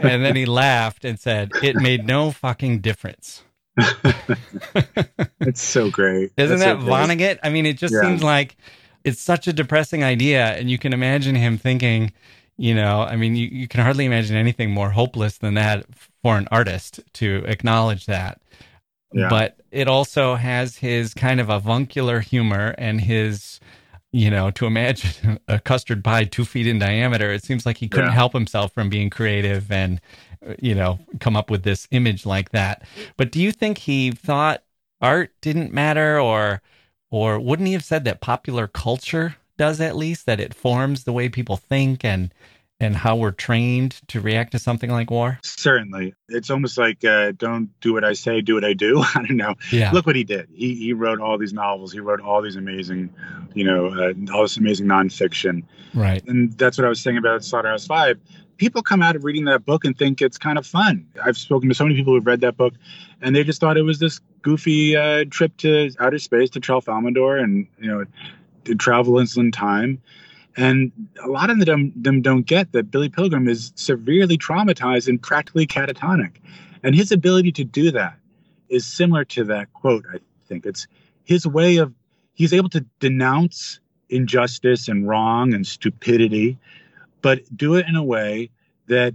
[0.00, 3.42] And then he laughed and said, It made no fucking difference.
[5.40, 6.32] it's so great.
[6.36, 7.38] Isn't That's that so Vonnegut?
[7.42, 8.02] I mean, it just yeah.
[8.02, 8.56] seems like
[9.04, 10.46] it's such a depressing idea.
[10.46, 12.12] And you can imagine him thinking,
[12.56, 15.86] you know, I mean, you, you can hardly imagine anything more hopeless than that
[16.22, 18.40] for an artist to acknowledge that.
[19.12, 19.28] Yeah.
[19.28, 23.60] But it also has his kind of avuncular humor and his,
[24.12, 27.88] you know, to imagine a custard pie two feet in diameter, it seems like he
[27.88, 28.14] couldn't yeah.
[28.14, 30.00] help himself from being creative and,
[30.46, 32.82] uh, you know, come up with this image like that.
[33.16, 34.62] But do you think he thought
[35.00, 36.62] art didn't matter or,
[37.10, 41.12] or wouldn't he have said that popular culture does at least, that it forms the
[41.12, 42.32] way people think and,
[42.80, 45.38] and how we're trained to react to something like war?
[45.44, 46.14] Certainly.
[46.28, 49.04] It's almost like uh, don't do what I say, do what I do.
[49.14, 49.54] I don't know.
[49.70, 49.92] Yeah.
[49.92, 50.48] Look what he did.
[50.52, 51.92] He, he wrote all these novels.
[51.92, 53.12] He wrote all these amazing,
[53.54, 55.64] you know, uh, all this amazing nonfiction.
[55.94, 56.26] Right.
[56.26, 58.18] And that's what I was saying about Slaughterhouse Five.
[58.56, 61.06] People come out of reading that book and think it's kind of fun.
[61.22, 62.74] I've spoken to so many people who've read that book,
[63.22, 67.42] and they just thought it was this goofy uh, trip to outer space to Tralfamadore
[67.42, 68.04] and, you know,
[68.64, 70.02] to travel in time
[70.56, 70.92] and
[71.22, 75.66] a lot of them, them don't get that Billy Pilgrim is severely traumatized and practically
[75.66, 76.36] catatonic.
[76.82, 78.18] And his ability to do that
[78.68, 80.66] is similar to that quote, I think.
[80.66, 80.86] It's
[81.24, 81.92] his way of,
[82.34, 86.58] he's able to denounce injustice and wrong and stupidity,
[87.22, 88.50] but do it in a way
[88.86, 89.14] that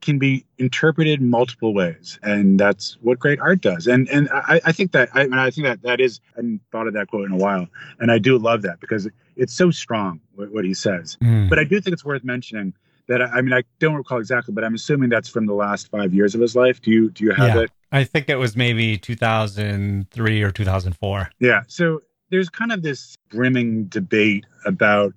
[0.00, 3.86] can be interpreted multiple ways, and that's what great art does.
[3.86, 6.86] And and I, I think that I, I think that that is I hadn't thought
[6.86, 7.68] of that quote in a while,
[7.98, 9.08] and I do love that because
[9.40, 11.16] it's so strong what, what he says.
[11.22, 11.48] Mm.
[11.48, 12.74] But I do think it's worth mentioning
[13.08, 16.14] that I mean I don't recall exactly, but I'm assuming that's from the last five
[16.14, 16.80] years of his life.
[16.82, 17.62] Do you do you have yeah.
[17.62, 17.70] it?
[17.90, 21.30] I think it was maybe 2003 or 2004.
[21.40, 21.62] Yeah.
[21.66, 25.14] So there's kind of this brimming debate about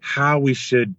[0.00, 0.94] how we should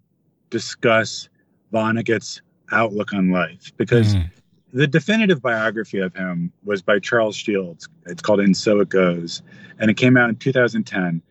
[0.49, 1.29] discuss
[1.73, 4.29] Vonnegut's outlook on life because mm.
[4.73, 7.87] the definitive biography of him was by Charles Shields.
[8.05, 9.41] It's called And So It Goes,
[9.79, 11.21] and it came out in 2010.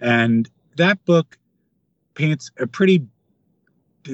[0.00, 1.38] And that book
[2.14, 3.06] paints a pretty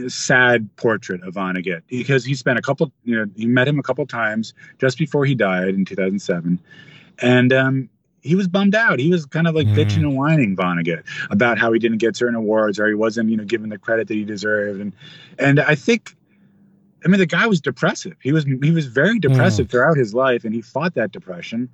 [0.08, 3.82] sad portrait of Vonnegut because he spent a couple, you know, he met him a
[3.82, 6.58] couple times just before he died in 2007.
[7.18, 7.88] And um,
[8.22, 8.98] he was bummed out.
[8.98, 9.74] He was kind of like mm.
[9.74, 13.36] bitching and whining Vonnegut about how he didn't get certain awards or he wasn't, you
[13.36, 14.80] know, given the credit that he deserved.
[14.80, 14.92] And
[15.38, 16.16] and I think
[17.04, 18.16] I mean, the guy was depressive.
[18.22, 19.70] He was he was very depressive mm.
[19.70, 21.68] throughout his life, and he fought that depression.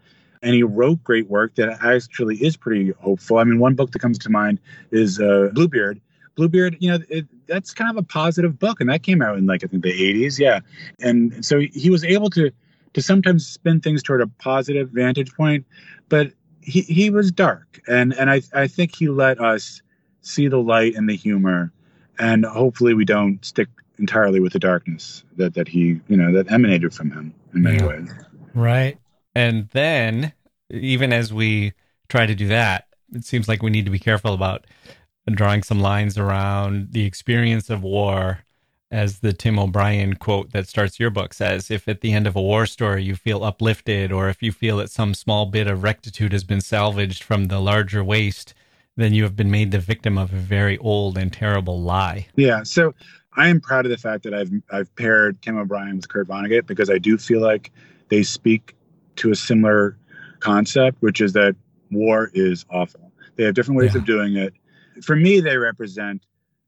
[0.47, 3.39] And he wrote great work that actually is pretty hopeful.
[3.39, 4.61] I mean, one book that comes to mind
[4.93, 6.01] is uh, Bluebeard.
[6.37, 9.47] Bluebeard, you know, it, that's kind of a positive book, and that came out in
[9.47, 10.61] like I think the '80s, yeah.
[11.01, 12.53] And so he was able to
[12.93, 15.67] to sometimes spin things toward a positive vantage point,
[16.09, 19.83] but he he was dark, and and I I think he let us
[20.21, 21.73] see the light and the humor,
[22.19, 23.69] and hopefully we don't stick
[23.99, 27.79] entirely with the darkness that that he you know that emanated from him in many
[27.79, 27.87] yeah.
[27.87, 28.11] ways
[28.55, 28.99] right
[29.35, 30.33] and then
[30.71, 31.73] even as we
[32.09, 34.67] try to do that it seems like we need to be careful about
[35.31, 38.41] drawing some lines around the experience of war
[38.91, 42.37] as the Tim O'Brien quote that starts your book says, if at the end of
[42.37, 45.83] a war story you feel uplifted, or if you feel that some small bit of
[45.83, 48.55] rectitude has been salvaged from the larger waste,
[48.97, 52.29] then you have been made the victim of a very old and terrible lie.
[52.37, 52.63] Yeah.
[52.63, 52.95] So
[53.37, 56.67] I am proud of the fact that I've I've paired Tim O'Brien with Kurt Vonnegut
[56.67, 57.73] because I do feel like
[58.09, 58.77] they speak
[59.17, 59.99] to a similar
[60.47, 61.57] concept, which is that
[61.91, 63.13] war is awful.
[63.35, 64.01] They have different ways yeah.
[64.01, 64.55] of doing it.
[65.03, 66.23] For me, they represent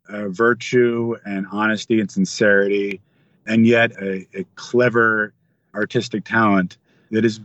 [0.09, 3.01] uh, virtue and honesty and sincerity,
[3.47, 5.33] and yet a, a, clever
[5.74, 6.76] artistic talent
[7.11, 7.41] that is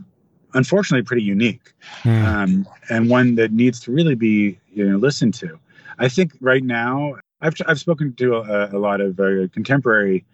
[0.54, 1.72] unfortunately pretty unique
[2.02, 2.24] mm.
[2.24, 5.58] um, and one that needs to really be you know listened to.
[5.98, 10.24] I think right now I've I've spoken to a, a lot of uh, contemporary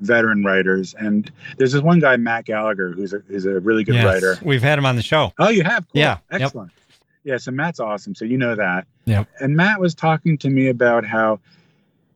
[0.00, 3.96] veteran writers, and there's this one guy Matt Gallagher who's a, who's a really good
[3.96, 4.38] yes, writer.
[4.42, 5.32] We've had him on the show.
[5.38, 5.86] Oh, you have?
[5.92, 6.00] Cool.
[6.00, 6.70] Yeah, excellent.
[6.70, 6.76] Yep.
[7.22, 8.14] Yeah, so Matt's awesome.
[8.14, 8.86] So you know that.
[9.04, 9.24] Yeah.
[9.40, 11.38] And Matt was talking to me about how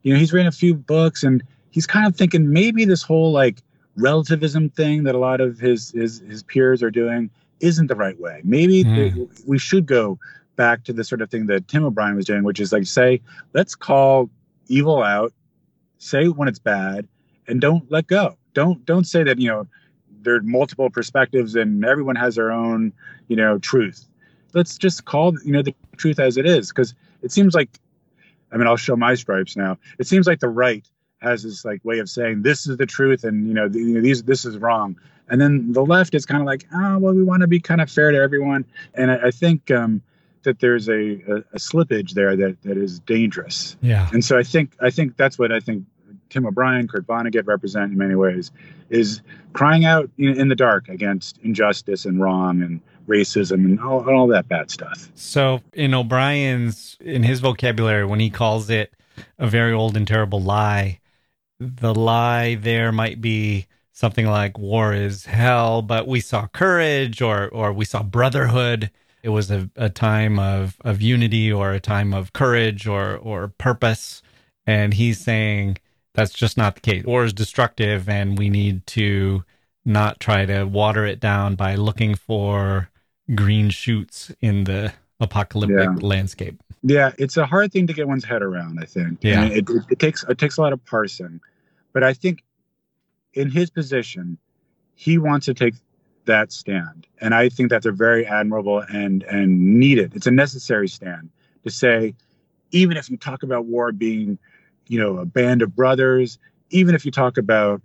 [0.03, 3.32] you know, he's written a few books and he's kind of thinking maybe this whole
[3.32, 3.62] like
[3.97, 7.30] relativism thing that a lot of his his his peers are doing
[7.61, 8.41] isn't the right way.
[8.45, 9.47] Maybe mm.
[9.47, 10.18] we should go
[10.57, 13.20] back to the sort of thing that Tim O'Brien was doing, which is like say,
[13.53, 14.30] let's call
[14.68, 15.32] evil out,
[15.99, 17.09] say when it's bad,
[17.47, 18.36] and don't let go.
[18.53, 19.66] Don't don't say that you know
[20.22, 22.92] there are multiple perspectives and everyone has their own
[23.28, 24.07] you know truth.
[24.53, 27.70] Let's just call you know the truth as it is because it seems like
[28.55, 29.76] I mean, I'll show my stripes now.
[29.99, 30.86] It seems like the right
[31.20, 33.95] has this like way of saying this is the truth and you know, the, you
[33.95, 34.97] know these this is wrong,
[35.28, 37.80] and then the left is kind of like, oh well, we want to be kind
[37.80, 38.64] of fair to everyone,
[38.95, 40.03] and I, I think um,
[40.45, 43.76] that there's a, a, a, slippage there that that is dangerous.
[43.82, 45.84] Yeah, and so I think I think that's what I think
[46.35, 48.51] Tim O'Brien, Kurt Vonnegut represent in many ways
[48.91, 49.22] is
[49.53, 54.26] crying out in, in the dark against injustice and wrong and racism and all, all
[54.26, 55.12] that bad stuff.
[55.14, 58.93] So in O'Brien's in his vocabulary, when he calls it
[59.39, 60.99] a very old and terrible lie,
[61.61, 67.49] the lie there might be something like war is hell, but we saw courage or
[67.51, 68.91] or we saw brotherhood.
[69.22, 73.49] It was a, a time of, of unity or a time of courage or or
[73.57, 74.20] purpose.
[74.66, 75.76] And he's saying
[76.14, 77.04] that's just not the case.
[77.04, 79.44] War is destructive and we need to
[79.84, 82.88] not try to water it down by looking for
[83.34, 86.06] green shoots in the apocalyptic yeah.
[86.06, 86.62] landscape.
[86.82, 88.78] Yeah, it's a hard thing to get one's head around.
[88.80, 89.18] I think.
[89.22, 91.40] Yeah, it, it, it takes it takes a lot of parsing,
[91.92, 92.44] but I think
[93.32, 94.38] in his position,
[94.94, 95.74] he wants to take
[96.26, 100.14] that stand, and I think that's a very admirable and and needed.
[100.14, 101.30] It's a necessary stand
[101.64, 102.14] to say,
[102.70, 104.38] even if you talk about war being,
[104.87, 106.39] you know, a band of brothers,
[106.70, 107.82] even if you talk about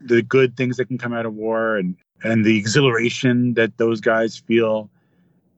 [0.00, 4.00] the good things that can come out of war and and the exhilaration that those
[4.00, 4.88] guys feel,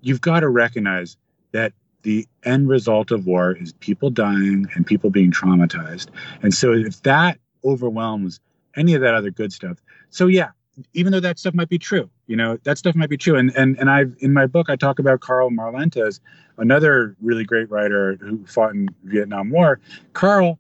[0.01, 1.16] you've got to recognize
[1.53, 1.72] that
[2.03, 6.09] the end result of war is people dying and people being traumatized.
[6.42, 8.40] And so if that overwhelms
[8.76, 9.78] any of that other good stuff,
[10.11, 10.51] so yeah,
[10.92, 13.36] even though that stuff might be true, you know, that stuff might be true.
[13.36, 16.20] And and and I've in my book I talk about Karl Marlantes,
[16.59, 19.80] another really great writer who fought in Vietnam War.
[20.12, 20.59] Karl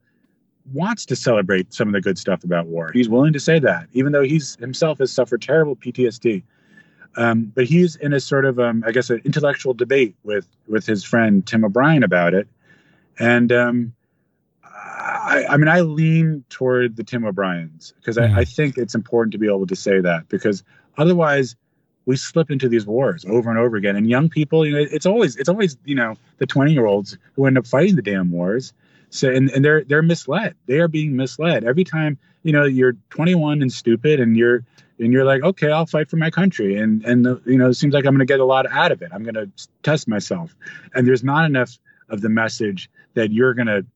[0.72, 2.90] wants to celebrate some of the good stuff about war.
[2.92, 6.42] He's willing to say that, even though he's himself has suffered terrible PTSD.
[7.16, 10.84] Um, but he's in a sort of, um, I guess, an intellectual debate with with
[10.86, 12.48] his friend Tim O'Brien about it,
[13.18, 13.92] and um,
[14.64, 19.32] I, I, mean, I lean toward the Tim O'Briens because I, I think it's important
[19.32, 20.64] to be able to say that because
[20.98, 21.54] otherwise
[22.06, 23.96] we slip into these wars over and over again.
[23.96, 27.16] And young people, you know, it's always it's always you know the twenty year olds
[27.34, 28.72] who end up fighting the damn wars
[29.14, 30.56] so and, and they're they're misled.
[30.66, 31.62] They are being misled.
[31.62, 34.64] Every time, you know, you're 21 and stupid and you're
[34.98, 36.76] and you're like, okay, I'll fight for my country.
[36.76, 38.90] And and the, you know, it seems like I'm going to get a lot out
[38.90, 39.10] of it.
[39.14, 39.48] I'm going to
[39.84, 40.56] test myself.
[40.94, 43.86] And there's not enough of the message that you're going to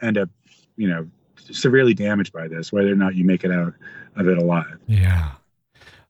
[0.00, 0.30] end up,
[0.78, 3.74] you know, severely damaged by this, whether or not you make it out
[4.16, 4.78] of it alive.
[4.86, 5.32] Yeah.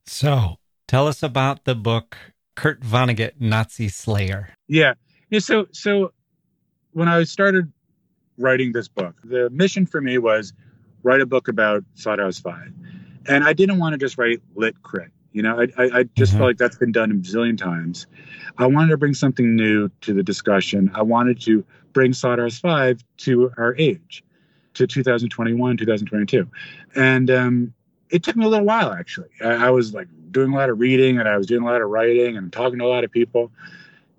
[0.06, 2.16] So tell us about the book
[2.54, 4.50] Kurt Vonnegut, Nazi Slayer.
[4.68, 4.94] Yeah.
[5.30, 5.40] Yeah.
[5.40, 6.12] So so
[6.92, 7.72] when I started
[8.38, 9.16] writing this book.
[9.24, 10.52] The mission for me was
[11.02, 12.72] write a book about Slaughterhouse Five,
[13.26, 15.10] and I didn't want to just write lit crit.
[15.32, 16.38] You know, I, I, I just mm-hmm.
[16.38, 18.06] felt like that's been done a bazillion times.
[18.58, 20.90] I wanted to bring something new to the discussion.
[20.94, 24.24] I wanted to bring Slaughterhouse Five to our age,
[24.74, 26.48] to 2021, 2022,
[26.94, 27.74] and um,
[28.10, 29.28] it took me a little while actually.
[29.42, 31.80] I, I was like doing a lot of reading and I was doing a lot
[31.80, 33.52] of writing and talking to a lot of people,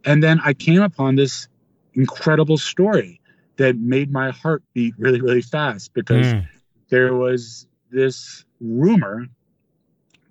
[0.05, 1.47] and then I came upon this
[1.93, 3.19] incredible story
[3.57, 6.47] that made my heart beat really, really fast because mm.
[6.89, 9.27] there was this rumor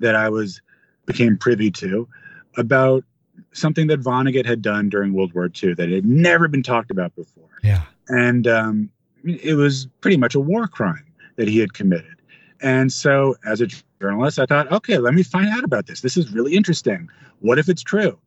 [0.01, 0.61] that I was
[1.07, 2.09] became privy to
[2.57, 3.05] about
[3.53, 7.15] something that Vonnegut had done during World War II that had never been talked about
[7.15, 7.49] before.
[7.63, 7.83] Yeah.
[8.09, 8.91] And um,
[9.25, 11.05] it was pretty much a war crime
[11.37, 12.17] that he had committed.
[12.63, 13.69] And so, as a
[14.01, 16.01] journalist, I thought, okay, let me find out about this.
[16.01, 17.09] This is really interesting.
[17.41, 18.19] What if it's true?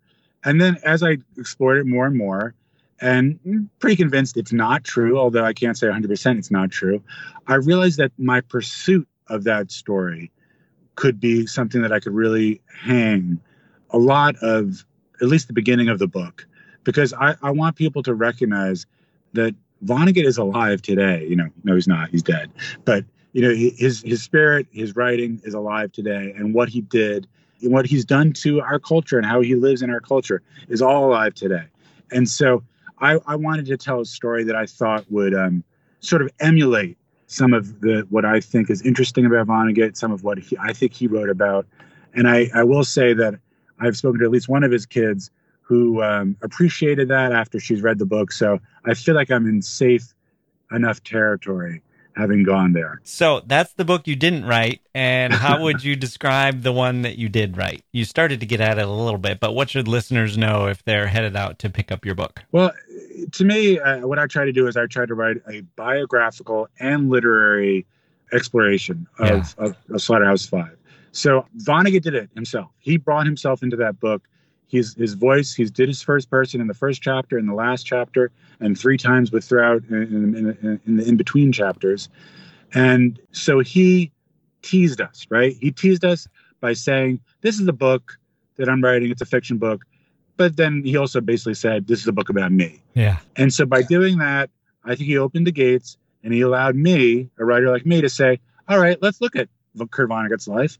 [0.43, 2.53] And then, as I explored it more and more,
[3.01, 7.01] and pretty convinced it's not true, although I can't say 100% it's not true,
[7.47, 10.31] I realized that my pursuit of that story
[10.95, 13.39] could be something that I could really hang
[13.91, 14.85] a lot of,
[15.21, 16.45] at least the beginning of the book,
[16.83, 18.85] because I, I want people to recognize
[19.33, 21.25] that Vonnegut is alive today.
[21.25, 22.51] You know, no, he's not, he's dead.
[22.83, 26.33] But, you know, his, his spirit, his writing is alive today.
[26.35, 27.27] And what he did,
[27.61, 30.81] and what he's done to our culture and how he lives in our culture is
[30.81, 31.65] all alive today.
[32.11, 32.63] And so
[33.01, 35.63] I, I wanted to tell a story that I thought would um,
[35.99, 36.97] sort of emulate
[37.27, 40.73] some of the what I think is interesting about Vonnegut, some of what he, I
[40.73, 41.65] think he wrote about.
[42.13, 43.35] And I, I will say that
[43.79, 45.29] I've spoken to at least one of his kids
[45.61, 48.31] who um, appreciated that after she's read the book.
[48.31, 50.13] So I feel like I'm in safe
[50.71, 51.83] enough territory
[52.19, 52.99] having gone there.
[53.03, 54.81] So that's the book you didn't write.
[54.93, 57.83] And how would you describe the one that you did write?
[57.91, 60.83] You started to get at it a little bit, but what should listeners know if
[60.83, 62.41] they're headed out to pick up your book?
[62.51, 62.71] Well,
[63.31, 66.67] to me, uh, what I try to do is I try to write a biographical
[66.79, 67.85] and literary
[68.33, 69.65] exploration of, yeah.
[69.65, 70.77] of, of Slaughterhouse Five.
[71.11, 72.69] So Vonnegut did it himself.
[72.79, 74.21] He brought himself into that book.
[74.69, 75.55] He's his voice.
[75.55, 78.97] He did his first person in the first chapter, in the last chapter, and three
[78.97, 82.07] times with throughout in, in, in the in between chapters.
[82.73, 84.11] And so he
[84.61, 85.55] teased us, right?
[85.59, 86.27] He teased us
[86.61, 88.19] by saying, "This is a book
[88.57, 89.09] that I'm writing.
[89.09, 89.85] It's a fiction book."
[90.37, 93.17] But then he also basically said, "This is a book about me." Yeah.
[93.35, 94.51] And so by doing that,
[94.85, 98.09] I think he opened the gates and he allowed me, a writer like me, to
[98.09, 99.49] say, "All right, let's look at
[99.89, 100.77] Kurt Vonnegut's life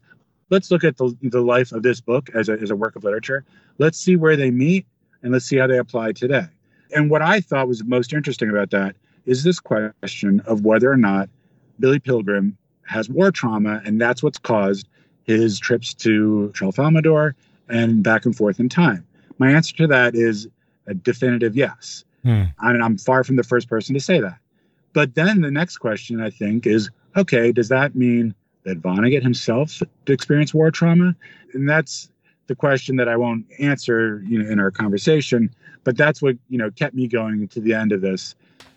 [0.50, 3.04] let's look at the, the life of this book as a, as a work of
[3.04, 3.44] literature.
[3.78, 4.86] Let's see where they meet
[5.22, 6.46] and let's see how they apply today.
[6.94, 8.96] And what I thought was most interesting about that
[9.26, 11.28] is this question of whether or not
[11.78, 14.88] Billy Pilgrim has war trauma, and that's what's caused
[15.24, 17.34] his trips to Tralfamadore
[17.68, 19.06] and back and forth in time.
[19.38, 20.48] My answer to that is
[20.86, 22.04] a definitive yes.
[22.24, 22.44] Hmm.
[22.60, 24.38] And I'm far from the first person to say that.
[24.92, 28.34] But then the next question, I think, is okay, does that mean
[28.64, 31.14] that Vonnegut himself experienced war trauma?
[31.54, 32.10] And that's
[32.46, 35.54] the question that I won't answer, you know, in our conversation.
[35.84, 38.34] But that's what you know kept me going to the end of this,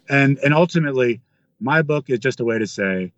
[0.09, 1.21] and and ultimately,
[1.59, 3.11] my book is just a way to say,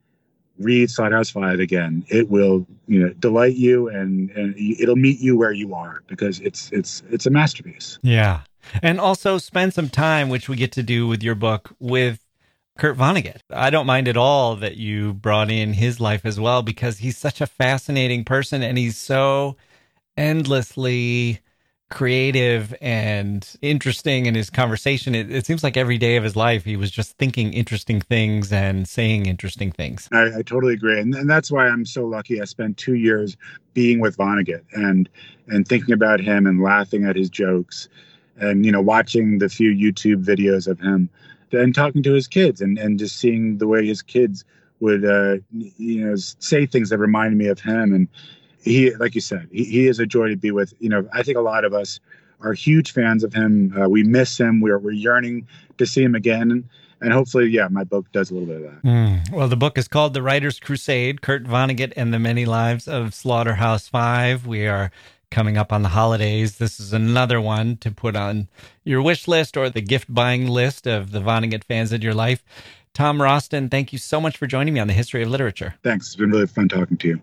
[0.58, 2.06] read Slaughterhouse Five again.
[2.08, 6.40] It will you know delight you, and and it'll meet you where you are because
[6.40, 8.00] it's it's it's a masterpiece.
[8.02, 8.42] Yeah,
[8.82, 12.25] and also spend some time, which we get to do with your book, with
[12.78, 13.40] Kurt Vonnegut.
[13.50, 17.18] I don't mind at all that you brought in his life as well because he's
[17.18, 19.56] such a fascinating person and he's so
[20.18, 21.40] endlessly
[21.90, 25.16] creative and interesting in his conversation.
[25.16, 28.52] It, it, seems like every day of his life he was just thinking interesting things
[28.52, 30.10] and saying interesting things.
[30.12, 32.42] I, I totally agree, and, and, that's why I'm so lucky.
[32.42, 33.38] I spent two years
[33.74, 35.08] being with Vonnegut and
[35.48, 37.88] and thinking about him and laughing at his jokes,
[38.38, 41.10] and you know watching the few YouTube videos of him
[41.56, 44.46] and talking to his kids and, and just seeing the way his kids
[44.80, 47.94] would uh, you know say things that reminded me of him.
[47.94, 48.08] And
[48.62, 50.74] he like you said he, he is a joy to be with.
[50.80, 52.00] You know i think a lot of us
[52.42, 53.74] are huge fans of him.
[53.80, 54.60] Uh, we miss him.
[54.60, 55.48] We're, we're yearning
[55.78, 56.52] to see him again.
[56.52, 56.66] And,
[57.14, 58.84] hopefully yeah my book does a little bit of that.
[58.84, 59.32] Mm.
[59.32, 63.14] well the book is called the writer's crusade kurt vonnegut and the many lives of
[63.14, 64.48] slaughterhouse five.
[64.48, 64.92] We are
[65.36, 66.60] coming up on the holidays.
[66.60, 68.48] This is another one to put on
[68.86, 72.42] your wish list or the gift buying list of the Vonnegut fans in your life.
[72.94, 75.76] Tom Roston, thank you so much for joining me on the history of literature.
[75.84, 76.08] Thanks.
[76.08, 77.22] It's been really fun talking to you.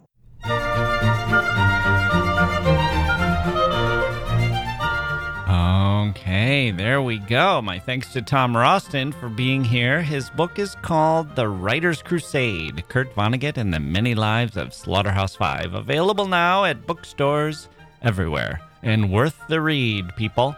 [6.11, 7.63] Okay, there we go.
[7.63, 10.03] My thanks to Tom Roston for being here.
[10.03, 15.35] His book is called The Writer's Crusade Kurt Vonnegut and the Many Lives of Slaughterhouse
[15.35, 15.73] Five.
[15.73, 17.71] Available now at bookstores
[18.03, 20.57] everywhere and worth the read, people.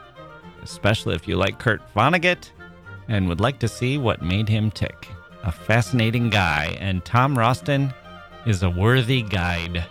[0.63, 2.51] Especially if you like Kurt Vonnegut
[3.09, 5.09] and would like to see what made him tick.
[5.43, 7.95] A fascinating guy, and Tom Roston
[8.47, 9.85] is a worthy guide.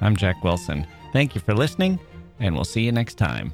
[0.00, 0.84] I'm Jacke Wilson.
[1.12, 2.00] Thank you for listening,
[2.40, 3.52] and we'll see you next time.